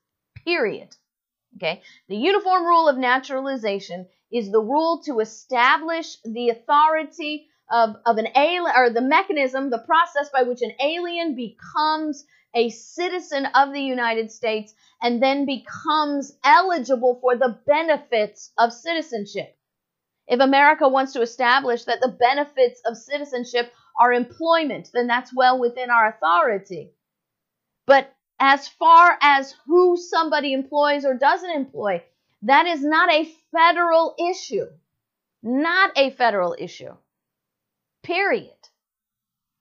period. 0.44 0.96
Okay? 1.58 1.82
The 2.08 2.16
uniform 2.16 2.66
rule 2.66 2.88
of 2.88 2.98
naturalization 2.98 4.08
is 4.32 4.52
the 4.52 4.62
rule 4.62 5.02
to 5.06 5.20
establish 5.20 6.18
the 6.24 6.50
authority 6.50 7.48
of, 7.70 7.96
of 8.06 8.18
an 8.18 8.28
alien 8.36 8.74
or 8.76 8.90
the 8.90 9.02
mechanism, 9.02 9.70
the 9.70 9.80
process 9.86 10.30
by 10.30 10.44
which 10.44 10.62
an 10.62 10.72
alien 10.82 11.36
becomes 11.36 12.26
a 12.54 12.70
citizen 12.70 13.46
of 13.56 13.72
the 13.72 13.82
United 13.82 14.32
States 14.32 14.74
and 15.02 15.22
then 15.22 15.46
becomes 15.46 16.34
eligible 16.44 17.18
for 17.22 17.36
the 17.36 17.60
benefits 17.66 18.52
of 18.58 18.74
citizenship. 18.74 19.58
If 20.28 20.40
America 20.40 20.88
wants 20.88 21.14
to 21.14 21.22
establish 21.22 21.86
that 21.86 22.00
the 22.02 22.16
benefits 22.20 22.82
of 22.86 22.98
citizenship 22.98 23.72
are 24.00 24.14
employment, 24.14 24.90
then 24.94 25.08
that's 25.08 25.34
well 25.36 25.60
within 25.60 25.90
our 25.90 26.08
authority. 26.10 26.92
But 27.86 28.14
as 28.42 28.68
far 28.68 29.20
as 29.22 29.54
who 29.68 29.96
somebody 29.96 30.52
employs 30.52 31.06
or 31.06 31.14
doesn't 31.14 31.52
employ, 31.52 32.04
that 32.42 32.66
is 32.66 32.84
not 32.84 33.14
a 33.14 33.32
federal 33.52 34.16
issue. 34.20 34.66
Not 35.44 35.92
a 35.96 36.10
federal 36.10 36.56
issue. 36.58 36.96
Period. 38.02 38.50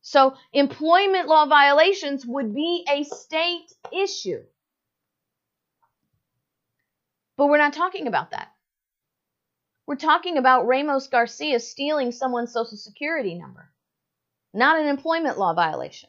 So 0.00 0.34
employment 0.54 1.28
law 1.28 1.44
violations 1.44 2.24
would 2.24 2.54
be 2.54 2.86
a 2.90 3.04
state 3.04 3.70
issue. 3.92 4.42
But 7.36 7.48
we're 7.48 7.58
not 7.58 7.74
talking 7.74 8.06
about 8.06 8.30
that. 8.30 8.48
We're 9.86 9.96
talking 9.96 10.38
about 10.38 10.66
Ramos 10.66 11.08
Garcia 11.08 11.60
stealing 11.60 12.12
someone's 12.12 12.52
social 12.52 12.78
security 12.78 13.34
number, 13.34 13.70
not 14.54 14.80
an 14.80 14.86
employment 14.86 15.38
law 15.38 15.52
violation. 15.52 16.08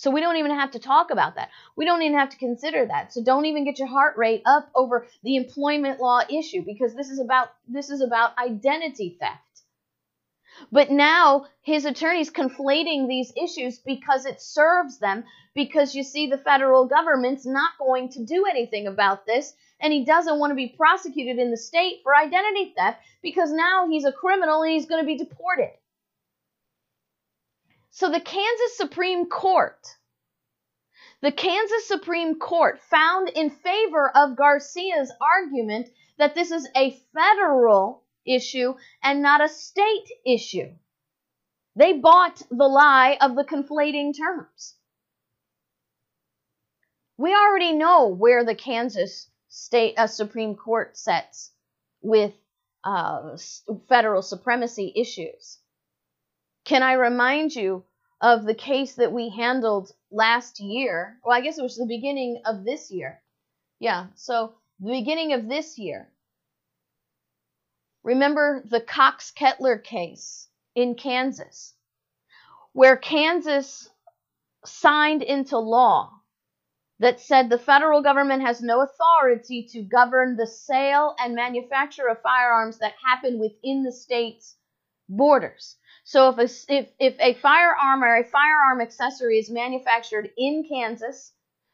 So 0.00 0.10
we 0.10 0.22
don't 0.22 0.38
even 0.38 0.52
have 0.52 0.70
to 0.70 0.78
talk 0.78 1.10
about 1.10 1.34
that. 1.34 1.50
We 1.76 1.84
don't 1.84 2.00
even 2.00 2.18
have 2.18 2.30
to 2.30 2.38
consider 2.38 2.86
that. 2.86 3.12
So 3.12 3.22
don't 3.22 3.44
even 3.44 3.66
get 3.66 3.78
your 3.78 3.88
heart 3.88 4.16
rate 4.16 4.40
up 4.46 4.70
over 4.74 5.06
the 5.22 5.36
employment 5.36 6.00
law 6.00 6.22
issue 6.26 6.62
because 6.64 6.94
this 6.94 7.10
is 7.10 7.20
about 7.20 7.52
this 7.68 7.90
is 7.90 8.00
about 8.00 8.32
identity 8.38 9.18
theft. 9.20 9.62
But 10.72 10.90
now 10.90 11.48
his 11.60 11.84
attorney's 11.84 12.30
conflating 12.30 13.08
these 13.08 13.34
issues 13.36 13.78
because 13.78 14.24
it 14.24 14.40
serves 14.40 14.98
them, 15.00 15.24
because 15.54 15.94
you 15.94 16.02
see, 16.02 16.28
the 16.28 16.38
federal 16.38 16.86
government's 16.86 17.44
not 17.44 17.72
going 17.78 18.08
to 18.12 18.24
do 18.24 18.46
anything 18.46 18.86
about 18.86 19.26
this, 19.26 19.52
and 19.80 19.92
he 19.92 20.06
doesn't 20.06 20.38
want 20.38 20.50
to 20.50 20.54
be 20.54 20.68
prosecuted 20.68 21.38
in 21.38 21.50
the 21.50 21.58
state 21.58 22.00
for 22.04 22.16
identity 22.16 22.72
theft 22.74 23.00
because 23.20 23.52
now 23.52 23.86
he's 23.86 24.06
a 24.06 24.12
criminal 24.12 24.62
and 24.62 24.72
he's 24.72 24.86
going 24.86 25.02
to 25.02 25.06
be 25.06 25.18
deported. 25.18 25.72
So 27.90 28.10
the 28.10 28.20
Kansas 28.20 28.76
Supreme 28.76 29.26
Court, 29.26 29.96
the 31.22 31.32
Kansas 31.32 31.86
Supreme 31.86 32.38
Court 32.38 32.80
found 32.80 33.28
in 33.28 33.50
favor 33.50 34.10
of 34.16 34.36
Garcia's 34.36 35.12
argument 35.20 35.88
that 36.16 36.34
this 36.34 36.50
is 36.50 36.68
a 36.76 36.98
federal 37.12 38.04
issue 38.24 38.74
and 39.02 39.22
not 39.22 39.42
a 39.42 39.48
state 39.48 40.08
issue. 40.24 40.72
They 41.76 41.94
bought 41.94 42.42
the 42.50 42.68
lie 42.68 43.16
of 43.20 43.34
the 43.34 43.44
conflating 43.44 44.16
terms. 44.16 44.76
We 47.16 47.34
already 47.34 47.72
know 47.72 48.08
where 48.08 48.44
the 48.44 48.54
Kansas 48.54 49.28
State 49.48 49.98
uh, 49.98 50.06
Supreme 50.06 50.56
Court 50.56 50.96
sets 50.96 51.52
with 52.00 52.32
uh, 52.84 53.36
federal 53.88 54.22
supremacy 54.22 54.92
issues. 54.96 55.58
Can 56.70 56.84
I 56.84 56.92
remind 56.92 57.56
you 57.56 57.84
of 58.20 58.44
the 58.44 58.54
case 58.54 58.94
that 58.94 59.12
we 59.12 59.28
handled 59.28 59.90
last 60.12 60.60
year? 60.60 61.18
Well, 61.24 61.36
I 61.36 61.40
guess 61.40 61.58
it 61.58 61.62
was 61.62 61.76
the 61.76 61.84
beginning 61.84 62.42
of 62.46 62.64
this 62.64 62.92
year. 62.92 63.20
Yeah, 63.80 64.06
so 64.14 64.54
the 64.78 64.92
beginning 64.92 65.32
of 65.32 65.48
this 65.48 65.78
year, 65.78 66.12
Remember 68.04 68.62
the 68.64 68.80
Cox 68.80 69.32
Kettler 69.32 69.78
case 69.78 70.48
in 70.76 70.94
Kansas, 70.94 71.74
where 72.72 72.96
Kansas 72.96 73.90
signed 74.64 75.24
into 75.24 75.58
law 75.58 76.12
that 77.00 77.18
said 77.20 77.48
the 77.48 77.58
federal 77.58 78.00
government 78.00 78.42
has 78.42 78.62
no 78.62 78.82
authority 78.82 79.66
to 79.72 79.82
govern 79.82 80.36
the 80.36 80.46
sale 80.46 81.16
and 81.18 81.34
manufacture 81.34 82.06
of 82.06 82.22
firearms 82.22 82.78
that 82.78 82.94
happen 83.04 83.40
within 83.40 83.82
the 83.82 83.92
state's 83.92 84.56
borders. 85.08 85.76
So 86.10 86.28
if 86.30 86.38
a, 86.38 86.74
if, 86.74 86.88
if 86.98 87.20
a 87.20 87.34
firearm 87.34 88.02
or 88.02 88.16
a 88.16 88.24
firearm 88.24 88.80
accessory 88.80 89.38
is 89.38 89.48
manufactured 89.48 90.32
in 90.36 90.64
Kansas, 90.68 91.32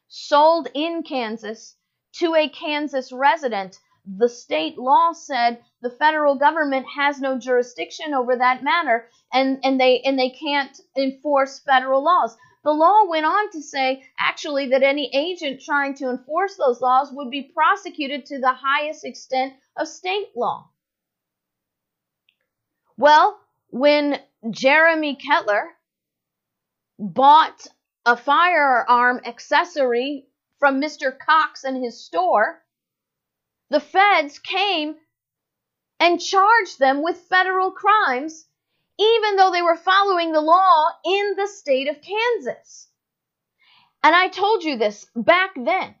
sold 0.09 0.67
in 0.75 1.01
Kansas 1.01 1.75
to 2.19 2.35
a 2.35 2.47
Kansas 2.47 3.11
resident, 3.11 3.79
the 4.05 4.29
state 4.29 4.77
law 4.77 5.11
said 5.13 5.63
the 5.81 5.89
federal 5.89 6.35
government 6.35 6.85
has 6.95 7.19
no 7.19 7.39
jurisdiction 7.39 8.13
over 8.13 8.35
that 8.35 8.61
matter 8.61 9.09
and, 9.33 9.59
and 9.63 9.81
they 9.81 10.01
and 10.01 10.19
they 10.19 10.29
can't 10.29 10.79
enforce 10.95 11.57
federal 11.57 12.03
laws. 12.03 12.37
The 12.63 12.73
law 12.73 13.05
went 13.07 13.25
on 13.25 13.49
to 13.53 13.61
say 13.63 14.03
actually 14.19 14.67
that 14.67 14.83
any 14.83 15.09
agent 15.15 15.61
trying 15.61 15.95
to 15.95 16.11
enforce 16.11 16.57
those 16.57 16.79
laws 16.79 17.11
would 17.11 17.31
be 17.31 17.41
prosecuted 17.55 18.27
to 18.27 18.39
the 18.39 18.53
highest 18.53 19.03
extent 19.03 19.55
of 19.75 19.87
state 19.87 20.27
law. 20.35 20.69
Well, 22.97 23.39
when 23.69 24.19
Jeremy 24.49 25.15
Kettler 25.15 25.69
bought 26.99 27.67
a 28.05 28.15
firearm 28.15 29.21
accessory 29.25 30.27
from 30.59 30.81
Mr. 30.81 31.17
Cox 31.17 31.63
in 31.63 31.81
his 31.81 32.03
store, 32.03 32.63
the 33.69 33.79
feds 33.79 34.39
came 34.39 34.95
and 35.99 36.21
charged 36.21 36.79
them 36.79 37.03
with 37.03 37.17
federal 37.29 37.71
crimes, 37.71 38.47
even 38.99 39.35
though 39.35 39.51
they 39.51 39.61
were 39.61 39.75
following 39.75 40.31
the 40.31 40.41
law 40.41 40.87
in 41.05 41.35
the 41.35 41.47
state 41.47 41.89
of 41.89 42.01
Kansas. 42.01 42.87
And 44.03 44.15
I 44.15 44.29
told 44.29 44.63
you 44.63 44.77
this 44.77 45.05
back 45.15 45.51
then. 45.55 45.95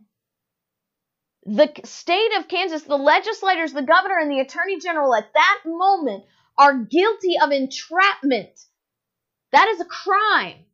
The 1.45 1.71
state 1.85 2.37
of 2.37 2.47
Kansas, 2.47 2.83
the 2.83 2.97
legislators, 2.97 3.73
the 3.73 3.81
governor, 3.81 4.17
and 4.19 4.31
the 4.31 4.39
attorney 4.39 4.79
general 4.79 5.15
at 5.15 5.33
that 5.33 5.61
moment 5.65 6.25
are 6.57 6.77
guilty 6.77 7.35
of 7.41 7.51
entrapment. 7.51 8.59
That 9.51 9.67
is 9.69 9.79
a 9.79 9.85
crime 9.85 10.65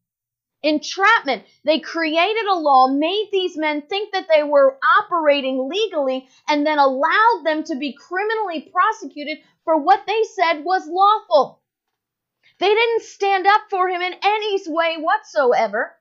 entrapment. 0.63 1.43
They 1.65 1.79
created 1.79 2.45
a 2.45 2.55
law, 2.55 2.87
made 2.87 3.29
these 3.31 3.57
men 3.57 3.81
think 3.81 4.13
that 4.13 4.27
they 4.33 4.43
were 4.43 4.77
operating 4.99 5.69
legally, 5.69 6.27
and 6.47 6.65
then 6.65 6.79
allowed 6.79 7.41
them 7.43 7.63
to 7.65 7.75
be 7.75 7.93
criminally 7.93 8.71
prosecuted 8.71 9.39
for 9.65 9.77
what 9.77 10.05
they 10.07 10.23
said 10.23 10.63
was 10.63 10.87
lawful. 10.87 11.61
They 12.59 12.69
didn't 12.69 13.03
stand 13.03 13.45
up 13.45 13.63
for 13.69 13.89
him 13.89 14.01
in 14.01 14.15
any 14.23 14.61
way 14.67 14.95
whatsoever. 14.99 15.95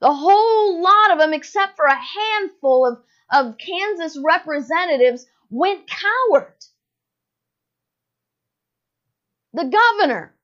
The 0.00 0.12
whole 0.12 0.82
lot 0.82 1.12
of 1.12 1.18
them, 1.18 1.32
except 1.32 1.76
for 1.76 1.86
a 1.86 1.96
handful 1.96 2.86
of, 2.86 3.02
of 3.32 3.58
Kansas 3.58 4.18
representatives, 4.22 5.26
went 5.50 5.88
coward. 5.88 6.54
The 9.56 9.64
governor, 9.64 10.36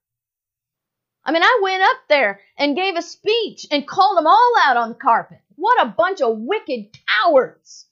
I 1.23 1.33
mean, 1.33 1.43
I 1.43 1.61
went 1.63 1.83
up 1.83 1.99
there 2.09 2.41
and 2.57 2.75
gave 2.75 2.97
a 2.97 3.03
speech 3.03 3.67
and 3.71 3.87
called 3.87 4.17
them 4.17 4.27
all 4.27 4.53
out 4.65 4.79
on 4.79 4.89
the 4.89 4.95
carpet. 4.95 5.43
What 5.57 5.85
a 5.85 5.91
bunch 5.91 6.23
of 6.23 6.39
wicked 6.39 6.97
cowards. 7.07 7.87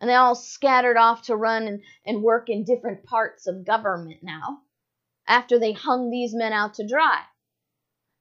And 0.00 0.10
they 0.10 0.16
all 0.16 0.34
scattered 0.34 0.96
off 0.96 1.26
to 1.26 1.36
run 1.36 1.68
and, 1.68 1.82
and 2.04 2.24
work 2.24 2.48
in 2.48 2.64
different 2.64 3.04
parts 3.04 3.46
of 3.46 3.64
government 3.64 4.24
now 4.24 4.62
after 5.28 5.60
they 5.60 5.70
hung 5.70 6.10
these 6.10 6.34
men 6.34 6.52
out 6.52 6.74
to 6.74 6.88
dry. 6.88 7.20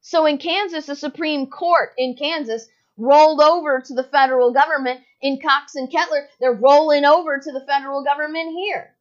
So 0.02 0.28
in 0.28 0.38
Kansas, 0.38 0.86
the 0.86 0.96
Supreme 0.96 1.48
Court 1.48 1.94
in 1.98 2.16
Kansas 2.16 2.68
rolled 2.98 3.42
over 3.42 3.82
to 3.84 3.96
the 3.96 4.04
federal 4.04 4.54
government 4.54 5.02
in 5.24 5.42
Cox 5.42 5.74
and 5.74 5.92
Kettler. 5.92 6.30
They're 6.40 6.54
rolling 6.54 7.04
over 7.04 7.40
to 7.40 7.52
the 7.52 7.66
federal 7.66 8.04
government 8.04 8.54
here. 8.54 8.96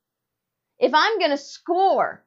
If 0.82 0.92
I'm 0.94 1.20
going 1.20 1.30
to 1.30 1.38
score 1.38 2.24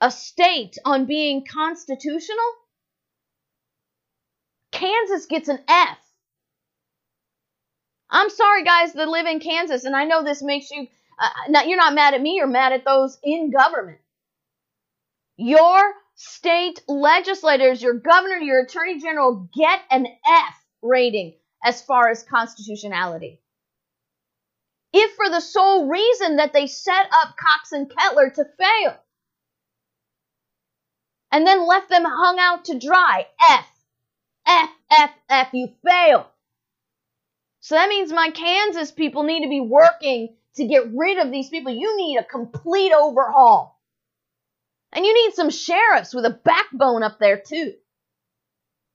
a 0.00 0.10
state 0.10 0.76
on 0.84 1.06
being 1.06 1.46
constitutional, 1.46 2.50
Kansas 4.72 5.26
gets 5.26 5.48
an 5.48 5.60
F. 5.68 5.98
I'm 8.10 8.28
sorry, 8.28 8.64
guys 8.64 8.92
that 8.94 9.08
live 9.08 9.26
in 9.26 9.38
Kansas, 9.38 9.84
and 9.84 9.94
I 9.94 10.04
know 10.04 10.24
this 10.24 10.42
makes 10.42 10.72
you, 10.72 10.88
uh, 11.20 11.28
not, 11.48 11.68
you're 11.68 11.76
not 11.76 11.94
mad 11.94 12.14
at 12.14 12.20
me, 12.20 12.34
you're 12.34 12.48
mad 12.48 12.72
at 12.72 12.84
those 12.84 13.18
in 13.22 13.52
government. 13.52 13.98
Your 15.36 15.92
state 16.16 16.82
legislators, 16.88 17.80
your 17.80 17.94
governor, 17.94 18.38
your 18.38 18.64
attorney 18.64 18.98
general 18.98 19.48
get 19.56 19.80
an 19.92 20.06
F 20.06 20.54
rating 20.82 21.34
as 21.64 21.82
far 21.82 22.08
as 22.08 22.24
constitutionality. 22.24 23.40
If 24.92 25.14
for 25.16 25.28
the 25.28 25.40
sole 25.40 25.86
reason 25.86 26.36
that 26.36 26.52
they 26.52 26.66
set 26.66 27.06
up 27.12 27.36
Cox 27.36 27.72
and 27.72 27.90
Kettler 27.90 28.30
to 28.30 28.44
fail, 28.44 28.96
and 31.30 31.46
then 31.46 31.66
left 31.66 31.90
them 31.90 32.04
hung 32.04 32.38
out 32.38 32.64
to 32.66 32.78
dry. 32.78 33.26
F. 33.50 33.68
F, 34.46 34.70
F, 34.90 35.10
F, 35.28 35.48
you 35.52 35.68
fail. 35.86 36.26
So 37.60 37.74
that 37.74 37.90
means 37.90 38.12
my 38.12 38.30
Kansas 38.30 38.90
people 38.90 39.24
need 39.24 39.42
to 39.42 39.48
be 39.48 39.60
working 39.60 40.34
to 40.56 40.66
get 40.66 40.90
rid 40.94 41.18
of 41.18 41.30
these 41.30 41.50
people. 41.50 41.72
You 41.72 41.96
need 41.98 42.16
a 42.16 42.24
complete 42.24 42.92
overhaul. 42.92 43.78
And 44.92 45.04
you 45.04 45.12
need 45.12 45.34
some 45.34 45.50
sheriffs 45.50 46.14
with 46.14 46.24
a 46.24 46.30
backbone 46.30 47.02
up 47.02 47.18
there 47.18 47.38
too. 47.38 47.74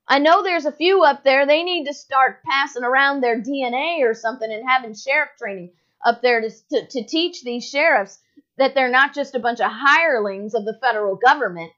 I 0.08 0.17
know 0.17 0.41
there's 0.41 0.65
a 0.65 0.71
few 0.71 1.03
up 1.03 1.23
there. 1.23 1.45
They 1.45 1.63
need 1.63 1.86
to 1.86 1.93
start 1.93 2.43
passing 2.43 2.84
around 2.84 3.21
their 3.21 3.39
DNA 3.39 3.99
or 4.01 4.15
something 4.15 4.51
and 4.51 4.67
having 4.67 4.95
sheriff 4.95 5.29
training 5.38 5.71
up 6.06 6.22
there 6.22 6.42
to, 6.42 6.50
to, 6.72 6.88
to 6.88 7.06
teach 7.06 7.44
these 7.44 7.68
sheriffs 7.68 8.20
that 8.58 8.76
they're 8.76 8.89
not 8.89 9.13
just 9.13 9.36
a 9.36 9.39
bunch 9.39 9.60
of 9.60 9.72
hirelings 9.72 10.54
of 10.54 10.66
the 10.66 10.78
federal 10.82 11.16
government, 11.16 11.72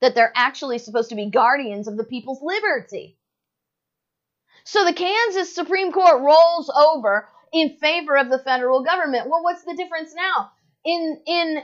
that 0.00 0.14
they're 0.14 0.32
actually 0.34 0.78
supposed 0.78 1.10
to 1.10 1.14
be 1.14 1.30
guardians 1.30 1.88
of 1.88 1.96
the 1.96 2.04
people's 2.04 2.40
liberty. 2.42 3.18
So 4.64 4.84
the 4.84 4.92
Kansas 4.92 5.54
Supreme 5.54 5.92
Court 5.92 6.22
rolls 6.22 6.70
over 6.70 7.28
in 7.52 7.76
favor 7.76 8.16
of 8.16 8.28
the 8.28 8.38
federal 8.38 8.82
government. 8.82 9.28
Well, 9.28 9.42
what's 9.42 9.64
the 9.64 9.76
difference 9.76 10.12
now? 10.14 10.50
In 10.84 11.20
in 11.26 11.62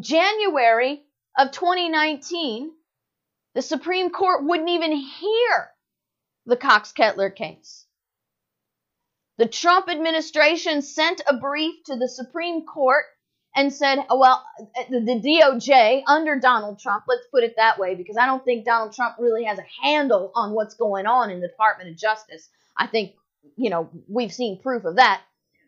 January 0.00 1.02
of 1.38 1.52
2019, 1.52 2.70
the 3.54 3.62
Supreme 3.62 4.10
Court 4.10 4.44
wouldn't 4.44 4.68
even 4.68 4.92
hear 4.92 5.70
the 6.46 6.56
Cox 6.56 6.92
Kettler 6.92 7.30
case. 7.30 7.85
The 9.38 9.46
Trump 9.46 9.88
administration 9.90 10.80
sent 10.82 11.20
a 11.26 11.36
brief 11.36 11.84
to 11.84 11.96
the 11.96 12.08
Supreme 12.08 12.64
Court 12.64 13.04
and 13.54 13.72
said, 13.72 13.98
oh, 14.10 14.18
well, 14.18 14.44
the, 14.90 15.00
the 15.00 15.20
DOJ 15.20 16.02
under 16.06 16.38
Donald 16.38 16.78
Trump, 16.78 17.04
let's 17.08 17.26
put 17.30 17.42
it 17.42 17.54
that 17.56 17.78
way, 17.78 17.94
because 17.94 18.16
I 18.18 18.26
don't 18.26 18.44
think 18.44 18.64
Donald 18.64 18.94
Trump 18.94 19.16
really 19.18 19.44
has 19.44 19.58
a 19.58 19.82
handle 19.82 20.30
on 20.34 20.52
what's 20.52 20.74
going 20.74 21.06
on 21.06 21.30
in 21.30 21.40
the 21.40 21.48
Department 21.48 21.90
of 21.90 21.96
Justice. 21.96 22.48
I 22.76 22.86
think, 22.86 23.14
you 23.56 23.70
know, 23.70 23.90
we've 24.08 24.32
seen 24.32 24.60
proof 24.60 24.84
of 24.84 24.96
that. 24.96 25.22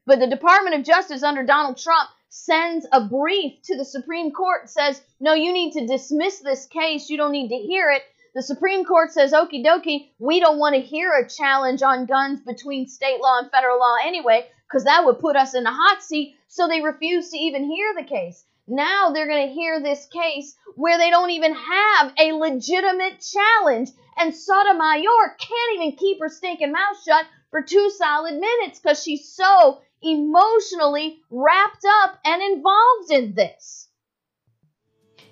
But 0.07 0.19
the 0.19 0.27
Department 0.27 0.77
of 0.77 0.85
Justice 0.85 1.23
under 1.23 1.45
Donald 1.45 1.79
Trump 1.79 2.09
sends 2.31 2.87
a 2.93 3.05
brief 3.07 3.61
to 3.65 3.77
the 3.77 3.85
Supreme 3.85 4.33
Court 4.33 4.63
and 4.63 4.71
says, 4.71 5.01
no, 5.19 5.35
you 5.35 5.53
need 5.53 5.73
to 5.73 5.87
dismiss 5.87 6.41
this 6.41 6.67
case. 6.67 7.09
You 7.09 7.17
don't 7.17 7.33
need 7.33 7.49
to 7.49 7.57
hear 7.57 7.91
it. 7.91 8.03
The 8.35 8.43
Supreme 8.43 8.85
Court 8.85 9.11
says, 9.11 9.33
okie 9.33 9.65
dokie, 9.65 10.11
we 10.19 10.39
don't 10.39 10.59
want 10.59 10.75
to 10.75 10.81
hear 10.81 11.13
a 11.13 11.29
challenge 11.29 11.83
on 11.83 12.07
guns 12.07 12.41
between 12.41 12.87
state 12.87 13.21
law 13.21 13.39
and 13.39 13.51
federal 13.51 13.79
law 13.79 13.97
anyway, 14.05 14.47
because 14.67 14.85
that 14.85 15.05
would 15.05 15.19
put 15.19 15.37
us 15.37 15.55
in 15.55 15.67
a 15.67 15.73
hot 15.73 16.03
seat. 16.03 16.37
So 16.49 16.69
they 16.69 16.81
refuse 16.81 17.31
to 17.31 17.39
even 17.39 17.65
hear 17.65 17.95
the 17.95 18.05
case. 18.05 18.45
Now 18.67 19.11
they're 19.11 19.27
going 19.27 19.49
to 19.49 19.55
hear 19.55 19.81
this 19.81 20.07
case 20.07 20.55
where 20.75 20.99
they 20.99 21.11
don't 21.11 21.31
even 21.31 21.55
have 21.55 22.13
a 22.19 22.33
legitimate 22.33 23.25
challenge. 23.33 23.91
And 24.19 24.35
Sotomayor 24.35 25.37
can't 25.39 25.75
even 25.75 25.97
keep 25.97 26.21
her 26.21 26.29
stinking 26.29 26.73
mouth 26.73 27.03
shut 27.03 27.25
for 27.51 27.63
two 27.63 27.91
solid 27.97 28.35
minutes 28.35 28.79
because 28.79 29.03
she's 29.03 29.33
so 29.33 29.81
emotionally 30.03 31.21
wrapped 31.31 31.85
up 32.03 32.19
and 32.25 32.43
involved 32.43 33.11
in 33.11 33.35
this. 33.35 33.88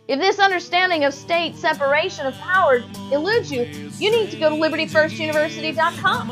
If 0.09 0.21
this 0.21 0.38
understanding 0.38 1.05
of 1.05 1.12
state 1.12 1.57
separation 1.57 2.27
of 2.27 2.35
powers 2.35 2.85
eludes 3.11 3.51
you, 3.51 3.62
you 3.99 4.12
need 4.12 4.31
to 4.31 4.38
go 4.38 4.49
to 4.51 4.55
libertyfirstuniversity.com. 4.55 6.29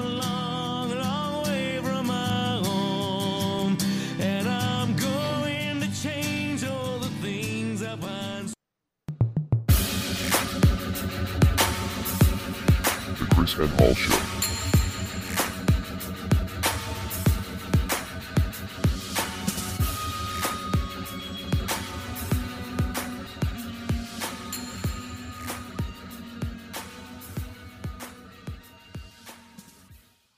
The 13.17 13.25
KrisAnne 13.35 13.69
Hall 13.79 13.95
Show. 13.95 14.34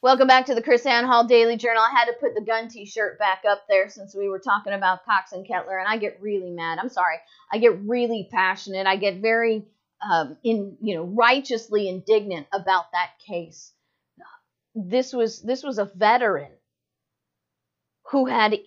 Welcome 0.07 0.29
back 0.29 0.47
to 0.47 0.55
the 0.55 0.63
KrisAnne 0.63 1.05
Hall 1.05 1.27
Daily 1.27 1.57
Journal. 1.57 1.83
I 1.83 1.91
had 1.91 2.05
to 2.05 2.13
put 2.13 2.37
the 2.37 2.41
gun 2.41 2.69
t-shirt 2.69 3.19
back 3.19 3.43
up 3.45 3.65
there 3.69 3.89
since 3.89 4.15
we 4.15 4.29
were 4.29 4.39
talking 4.39 4.73
about 4.73 5.05
Cox 5.05 5.33
and 5.33 5.45
Kettler, 5.45 5.79
and 5.79 5.89
I 5.89 5.97
get 5.97 6.23
really 6.23 6.53
mad. 6.53 6.79
I'm 6.79 6.91
sorry. 6.91 7.17
I 7.51 7.59
get 7.59 7.81
really 7.81 8.29
passionate. 8.31 8.87
I 8.87 8.95
get 8.99 9.17
very, 9.17 9.65
um, 10.09 10.37
in 10.45 10.77
you 10.81 10.95
know, 10.95 11.03
righteously 11.03 11.89
indignant 11.89 12.47
about 12.53 12.93
that 12.93 13.19
case. 13.27 13.73
This 14.77 15.13
was 15.13 15.43
this 15.43 15.65
was 15.65 15.79
a 15.79 15.91
veteran 15.97 16.53
who 18.13 18.27
had 18.27 18.61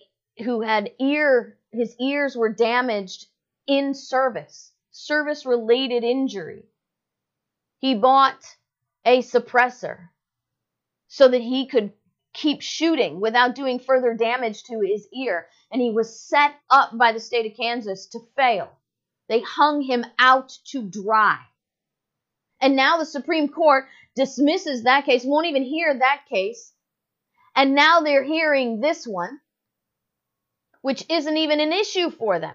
who 0.44 0.60
had 0.60 0.90
ear 1.00 1.56
his 1.72 1.96
ears 1.98 2.36
were 2.36 2.52
damaged 2.52 3.24
in 3.66 3.94
service, 3.94 4.72
service 4.90 5.46
related 5.46 6.04
injury. 6.04 6.64
He 7.78 7.94
bought 7.94 8.44
a 9.06 9.22
suppressor 9.22 10.10
so 11.10 11.26
that 11.28 11.42
he 11.42 11.66
could 11.66 11.92
keep 12.32 12.62
shooting 12.62 13.20
without 13.20 13.56
doing 13.56 13.80
further 13.80 14.14
damage 14.14 14.62
to 14.62 14.80
his 14.80 15.08
ear. 15.12 15.48
And 15.72 15.82
he 15.82 15.90
was 15.90 16.20
set 16.20 16.54
up 16.70 16.96
by 16.96 17.12
the 17.12 17.18
state 17.18 17.50
of 17.50 17.56
Kansas 17.56 18.06
to 18.12 18.20
fail. 18.36 18.70
They 19.28 19.40
hung 19.40 19.82
him 19.82 20.06
out 20.20 20.56
to 20.66 20.82
dry. 20.82 21.38
And 22.60 22.76
now 22.76 22.96
the 22.98 23.04
Supreme 23.06 23.48
Court 23.48 23.86
dismisses 24.14 24.84
that 24.84 25.04
case, 25.04 25.24
won't 25.24 25.48
even 25.48 25.64
hear 25.64 25.92
that 25.98 26.22
case. 26.28 26.72
And 27.56 27.74
now 27.74 28.00
they're 28.00 28.24
hearing 28.24 28.80
this 28.80 29.04
one, 29.04 29.40
which 30.80 31.04
isn't 31.10 31.36
even 31.36 31.58
an 31.58 31.72
issue 31.72 32.10
for 32.10 32.38
them. 32.38 32.54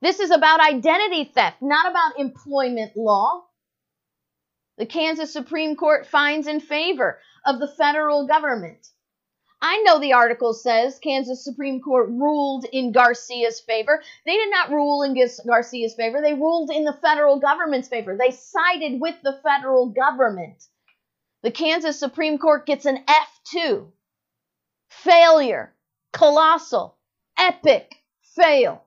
This 0.00 0.18
is 0.18 0.30
about 0.30 0.60
identity 0.60 1.24
theft, 1.24 1.60
not 1.60 1.90
about 1.90 2.18
employment 2.18 2.96
law. 2.96 3.42
The 4.78 4.86
Kansas 4.86 5.32
Supreme 5.32 5.76
Court 5.76 6.06
finds 6.06 6.46
in 6.46 6.60
favor 6.60 7.18
of 7.44 7.58
the 7.60 7.68
federal 7.68 8.26
government. 8.26 8.86
I 9.60 9.82
know 9.86 9.98
the 9.98 10.12
article 10.12 10.52
says 10.52 10.98
Kansas 10.98 11.42
Supreme 11.42 11.80
Court 11.80 12.10
ruled 12.10 12.66
in 12.70 12.92
Garcia's 12.92 13.60
favor. 13.60 14.02
They 14.26 14.34
did 14.34 14.50
not 14.50 14.70
rule 14.70 15.02
in 15.02 15.14
Garcia's 15.46 15.94
favor. 15.94 16.20
They 16.20 16.34
ruled 16.34 16.70
in 16.70 16.84
the 16.84 16.98
federal 17.00 17.40
government's 17.40 17.88
favor. 17.88 18.16
They 18.16 18.32
sided 18.32 19.00
with 19.00 19.16
the 19.22 19.40
federal 19.42 19.88
government. 19.88 20.62
The 21.42 21.50
Kansas 21.50 21.98
Supreme 21.98 22.38
Court 22.38 22.66
gets 22.66 22.84
an 22.84 23.04
F2. 23.06 23.86
Failure. 24.90 25.74
Colossal. 26.12 26.96
Epic. 27.38 27.96
Fail. 28.34 28.84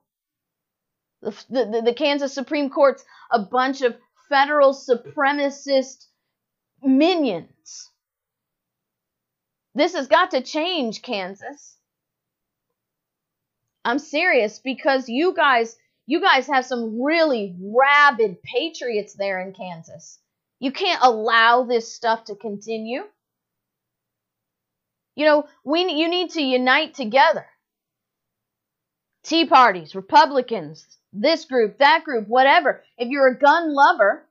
The, 1.22 1.30
the, 1.50 1.82
the 1.86 1.94
Kansas 1.94 2.32
Supreme 2.32 2.70
Court's 2.70 3.04
a 3.30 3.40
bunch 3.40 3.82
of 3.82 3.96
federal 4.30 4.72
supremacist 4.72 6.06
minions. 6.82 7.90
This 9.74 9.94
has 9.94 10.06
got 10.06 10.30
to 10.30 10.40
change, 10.40 11.02
Kansas. 11.02 11.76
I'm 13.84 13.98
serious 13.98 14.58
because 14.58 15.08
you 15.08 15.34
guys 15.34 15.76
you 16.06 16.20
guys 16.20 16.46
have 16.48 16.66
some 16.66 17.00
really 17.02 17.54
rabid 17.60 18.42
patriots 18.42 19.14
there 19.14 19.40
in 19.40 19.52
Kansas. 19.52 20.18
You 20.58 20.72
can't 20.72 21.02
allow 21.02 21.64
this 21.64 21.94
stuff 21.94 22.24
to 22.24 22.34
continue. 22.34 23.02
You 25.14 25.24
know, 25.24 25.48
we 25.64 25.92
you 25.92 26.08
need 26.08 26.30
to 26.30 26.42
unite 26.42 26.94
together. 26.94 27.46
Tea 29.22 29.46
parties, 29.46 29.94
Republicans, 29.94 30.86
this 31.12 31.44
group, 31.44 31.78
that 31.78 32.04
group, 32.04 32.28
whatever. 32.28 32.82
If 32.96 33.08
you're 33.08 33.28
a 33.28 33.38
gun 33.38 33.74
lover, 33.74 34.26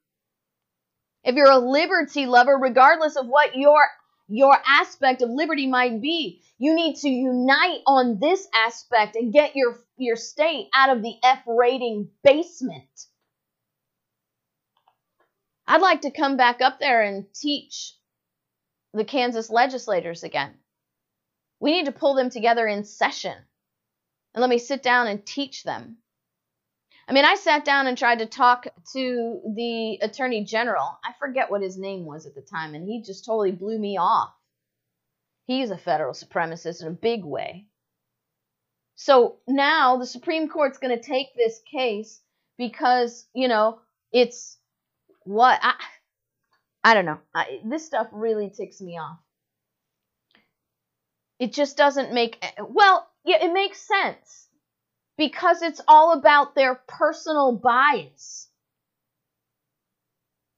if 1.24 1.36
you're 1.36 1.52
a 1.52 1.58
liberty 1.58 2.26
lover, 2.26 2.58
regardless 2.58 3.16
of 3.16 3.28
what 3.28 3.56
your 3.56 3.86
your 4.32 4.56
aspect 4.66 5.24
of 5.24 5.30
liberty 5.30 5.66
might 5.66 6.02
be, 6.02 6.44
you 6.60 6.76
need 6.76 6.98
to 6.98 7.10
unite 7.10 7.80
on 7.88 8.20
this 8.20 8.48
aspect 8.54 9.16
and 9.16 9.34
get 9.34 9.56
your 9.56 9.78
your 9.98 10.16
state 10.16 10.68
out 10.74 10.96
of 10.96 11.02
the 11.02 11.16
F 11.24 11.42
rating 11.48 12.10
basement. 12.24 13.08
I'd 15.68 15.82
like 15.82 16.02
to 16.02 16.12
come 16.12 16.38
back 16.38 16.62
up 16.62 16.80
there 16.80 17.02
and 17.04 17.26
teach 17.34 17.96
the 18.94 19.06
Kansas 19.06 19.50
legislators 19.50 20.24
again. 20.24 20.54
We 21.60 21.72
need 21.72 21.86
to 21.86 21.92
pull 21.92 22.16
them 22.16 22.30
together 22.30 22.66
in 22.68 22.86
session 22.86 23.36
and 24.34 24.42
let 24.42 24.50
me 24.50 24.58
sit 24.58 24.82
down 24.82 25.08
and 25.08 25.26
teach 25.26 25.64
them 25.64 25.98
I 27.10 27.12
mean, 27.12 27.26
I 27.26 27.34
sat 27.34 27.66
down 27.66 27.88
and 27.88 27.98
tried 27.98 28.20
to 28.20 28.28
talk 28.28 28.68
to 28.94 29.42
the 29.56 29.98
attorney 30.04 30.44
general. 30.44 31.00
I 31.04 31.14
forget 31.18 31.50
what 31.50 31.64
his 31.64 31.76
name 31.76 32.06
was 32.06 32.28
at 32.28 32.36
the 32.36 32.42
time, 32.42 32.76
and 32.76 32.88
he 32.88 33.02
just 33.02 33.26
totally 33.26 33.52
blew 33.52 33.80
me 33.80 33.98
off. 33.98 34.32
He's 35.48 35.72
a 35.72 35.78
federal 35.78 36.14
supremacist 36.14 36.84
in 36.84 36.88
a 36.88 36.92
big 36.92 37.26
way. 37.26 37.66
So 38.96 39.38
now 39.48 39.98
the 39.98 40.06
Supreme 40.06 40.50
Court's 40.50 40.78
going 40.78 40.96
to 40.96 41.04
take 41.04 41.34
this 41.36 41.60
case 41.72 42.22
because, 42.60 43.26
you 43.34 43.48
know, 43.48 43.80
it's 44.12 44.60
what? 45.24 45.60
I, 45.64 45.74
I 46.84 46.94
don't 46.94 47.06
know. 47.06 47.20
I, 47.34 47.62
this 47.66 47.88
stuff 47.88 48.08
really 48.12 48.52
ticks 48.52 48.82
me 48.82 49.00
off. 49.00 49.18
It 51.40 51.54
just 51.54 51.76
doesn't 51.76 52.14
make 52.14 52.38
eh, 52.44 52.62
well, 52.68 53.10
yeah, 53.26 53.44
it 53.44 53.52
makes 53.52 53.82
sense 53.82 54.49
because 55.20 55.62
it's 55.62 55.82
all 55.86 56.14
about 56.14 56.56
their 56.56 56.76
personal 56.88 57.52
bias. 57.52 58.48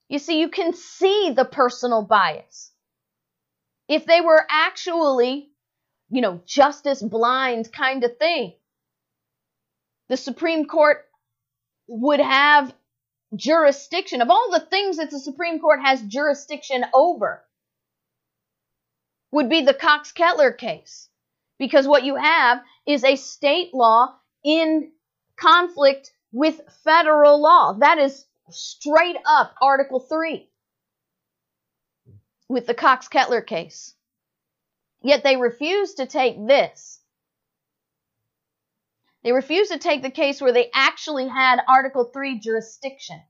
You 0.07 0.19
see, 0.19 0.39
you 0.39 0.49
can 0.49 0.75
see 0.75 1.31
the 1.35 1.45
personal 1.45 2.03
bias. 2.03 2.71
If 3.87 4.05
they 4.05 4.21
were 4.21 4.45
actually, 4.47 5.49
you 6.11 6.21
know, 6.21 6.41
justice 6.45 7.01
blind 7.01 7.71
kind 7.73 8.03
of 8.03 8.17
thing, 8.19 8.53
the 10.09 10.17
Supreme 10.17 10.67
Court 10.67 11.07
would 11.87 12.19
have 12.19 12.71
jurisdiction 13.35 14.21
of 14.21 14.29
all 14.29 14.51
the 14.51 14.59
things 14.59 14.97
that 14.97 15.09
the 15.09 15.19
Supreme 15.19 15.59
Court 15.59 15.79
has 15.81 16.03
jurisdiction 16.03 16.85
over 16.93 17.43
would 19.31 19.49
be 19.49 19.63
the 19.63 19.73
Cox 19.73 20.11
Kettler 20.11 20.51
case. 20.51 21.09
Because 21.57 21.87
what 21.87 22.03
you 22.03 22.15
have 22.15 22.61
is 22.85 23.03
a 23.03 23.15
state 23.15 23.73
law 23.73 24.17
in 24.43 24.91
conflict 25.37 26.11
with 26.31 26.61
federal 26.83 27.41
law. 27.41 27.73
That 27.73 27.97
is 27.97 28.25
straight 28.49 29.17
up 29.25 29.55
Article 29.61 29.99
3 29.99 30.49
with 32.49 32.67
the 32.67 32.73
Cox 32.73 33.07
Kettler 33.07 33.41
case. 33.41 33.95
Yet 35.01 35.23
they 35.23 35.37
refuse 35.37 35.95
to 35.95 36.05
take 36.05 36.35
this. 36.47 36.99
They 39.23 39.31
refuse 39.31 39.69
to 39.69 39.77
take 39.77 40.01
the 40.01 40.11
case 40.11 40.41
where 40.41 40.53
they 40.53 40.69
actually 40.73 41.27
had 41.27 41.61
Article 41.67 42.05
3 42.05 42.39
jurisdiction. 42.39 43.21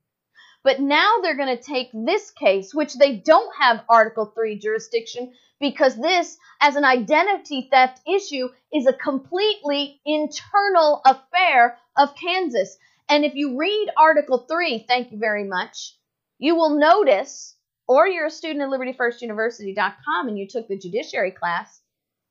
But 0.64 0.80
now 0.80 1.18
they're 1.22 1.38
going 1.38 1.58
to 1.58 1.64
take 1.64 1.90
this 1.92 2.30
case, 2.32 2.74
which 2.74 2.94
they 2.94 3.16
don't 3.16 3.56
have 3.56 3.84
Article 3.90 4.28
3 4.28 4.60
jurisdiction, 4.60 5.34
because 5.60 5.96
this, 5.96 6.38
as 6.60 6.76
an 6.76 6.86
identity 6.86 7.68
theft 7.72 8.02
issue, 8.08 8.50
is 8.72 8.86
a 8.86 8.94
completely 8.94 10.00
internal 10.06 11.02
affair 11.06 11.78
of 11.98 12.16
Kansas. 12.16 12.78
And 13.10 13.26
if 13.26 13.34
you 13.36 13.58
read 13.58 13.90
Article 13.98 14.46
3, 14.48 14.86
thank 14.88 15.12
you 15.12 15.18
very 15.18 15.44
much, 15.44 15.96
you 16.38 16.56
will 16.56 16.78
notice, 16.78 17.56
or 17.88 18.08
you're 18.08 18.28
a 18.28 18.32
student 18.32 18.62
at 18.62 18.70
libertyfirstuniversity.com 18.70 20.28
and 20.28 20.38
you 20.38 20.48
took 20.48 20.68
the 20.68 20.78
judiciary 20.78 21.32
class, 21.32 21.82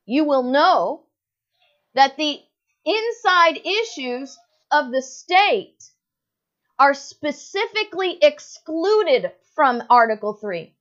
you 0.06 0.24
will 0.24 0.44
know 0.44 1.04
that 1.94 2.16
the 2.16 2.40
inside 2.84 3.60
issues 3.64 4.38
of 4.70 4.90
the 4.90 5.02
state 5.02 5.89
are 6.80 6.94
specifically 6.94 8.18
excluded 8.22 9.30
from 9.54 9.82
Article 9.90 10.32
3. 10.32 10.74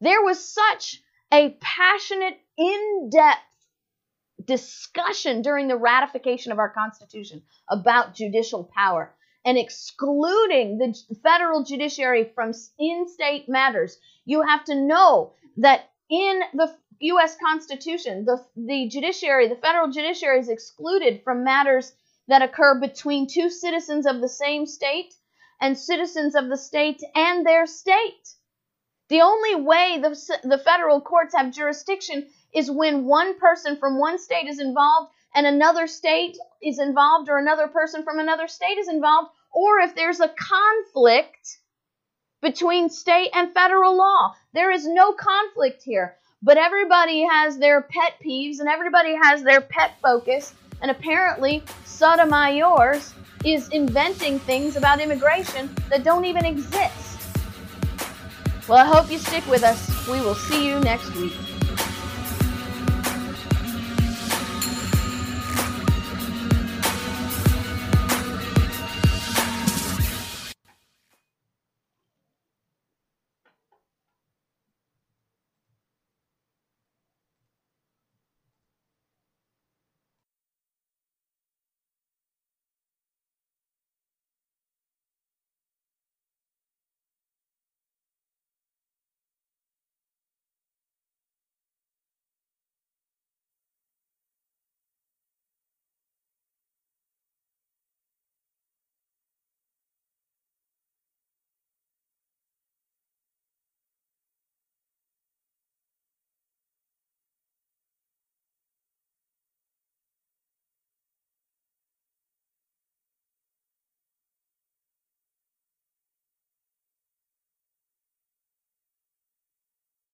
There 0.00 0.22
was 0.22 0.42
such 0.42 1.02
a 1.32 1.50
passionate, 1.60 2.38
in 2.56 3.10
depth 3.12 3.42
discussion 4.44 5.42
during 5.42 5.68
the 5.68 5.76
ratification 5.76 6.50
of 6.50 6.58
our 6.58 6.70
Constitution 6.70 7.42
about 7.68 8.14
judicial 8.14 8.70
power 8.74 9.14
and 9.44 9.58
excluding 9.58 10.78
the 10.78 10.94
federal 11.22 11.62
judiciary 11.62 12.32
from 12.34 12.52
in 12.78 13.06
state 13.06 13.48
matters. 13.48 13.98
You 14.24 14.42
have 14.42 14.64
to 14.64 14.74
know 14.74 15.34
that 15.58 15.90
in 16.10 16.40
the 16.54 16.74
U.S. 17.00 17.36
Constitution, 17.36 18.24
the, 18.24 18.44
the 18.56 18.88
judiciary, 18.88 19.48
the 19.48 19.56
federal 19.56 19.90
judiciary 19.92 20.40
is 20.40 20.48
excluded 20.48 21.22
from 21.22 21.44
matters 21.44 21.92
that 22.28 22.42
occur 22.42 22.78
between 22.78 23.26
two 23.26 23.50
citizens 23.50 24.06
of 24.06 24.20
the 24.20 24.28
same 24.28 24.66
state 24.66 25.14
and 25.60 25.76
citizens 25.76 26.34
of 26.34 26.48
the 26.48 26.56
state 26.56 27.02
and 27.14 27.44
their 27.44 27.66
state. 27.66 28.34
The 29.08 29.22
only 29.22 29.56
way 29.56 29.98
the, 30.00 30.38
the 30.44 30.58
federal 30.58 31.00
courts 31.00 31.34
have 31.34 31.52
jurisdiction 31.52 32.28
is 32.54 32.70
when 32.70 33.06
one 33.06 33.38
person 33.38 33.76
from 33.76 33.98
one 33.98 34.18
state 34.18 34.46
is 34.46 34.60
involved 34.60 35.10
and 35.34 35.46
another 35.46 35.86
state 35.86 36.36
is 36.62 36.78
involved 36.78 37.28
or 37.28 37.38
another 37.38 37.68
person 37.68 38.02
from 38.02 38.18
another 38.18 38.48
state 38.48 38.78
is 38.78 38.88
involved, 38.88 39.30
or 39.52 39.80
if 39.80 39.94
there's 39.94 40.20
a 40.20 40.28
conflict 40.28 41.58
between 42.40 42.88
state 42.88 43.30
and 43.34 43.52
federal 43.52 43.96
law. 43.96 44.34
There 44.52 44.70
is 44.70 44.86
no 44.86 45.12
conflict 45.12 45.82
here, 45.82 46.16
but 46.42 46.56
everybody 46.56 47.26
has 47.26 47.58
their 47.58 47.82
pet 47.82 48.14
peeves 48.24 48.60
and 48.60 48.68
everybody 48.68 49.14
has 49.22 49.42
their 49.42 49.60
pet 49.60 49.92
focus, 50.02 50.54
and 50.82 50.90
apparently 50.90 51.62
Sotomayor 51.84 53.00
is 53.44 53.68
inventing 53.68 54.38
things 54.40 54.76
about 54.76 55.00
immigration 55.00 55.74
that 55.90 56.04
don't 56.04 56.24
even 56.24 56.44
exist. 56.44 57.20
Well, 58.68 58.78
I 58.78 58.84
hope 58.84 59.10
you 59.10 59.18
stick 59.18 59.46
with 59.46 59.62
us. 59.62 60.06
We 60.08 60.20
will 60.20 60.34
see 60.34 60.66
you 60.66 60.78
next 60.80 61.14
week. 61.14 61.32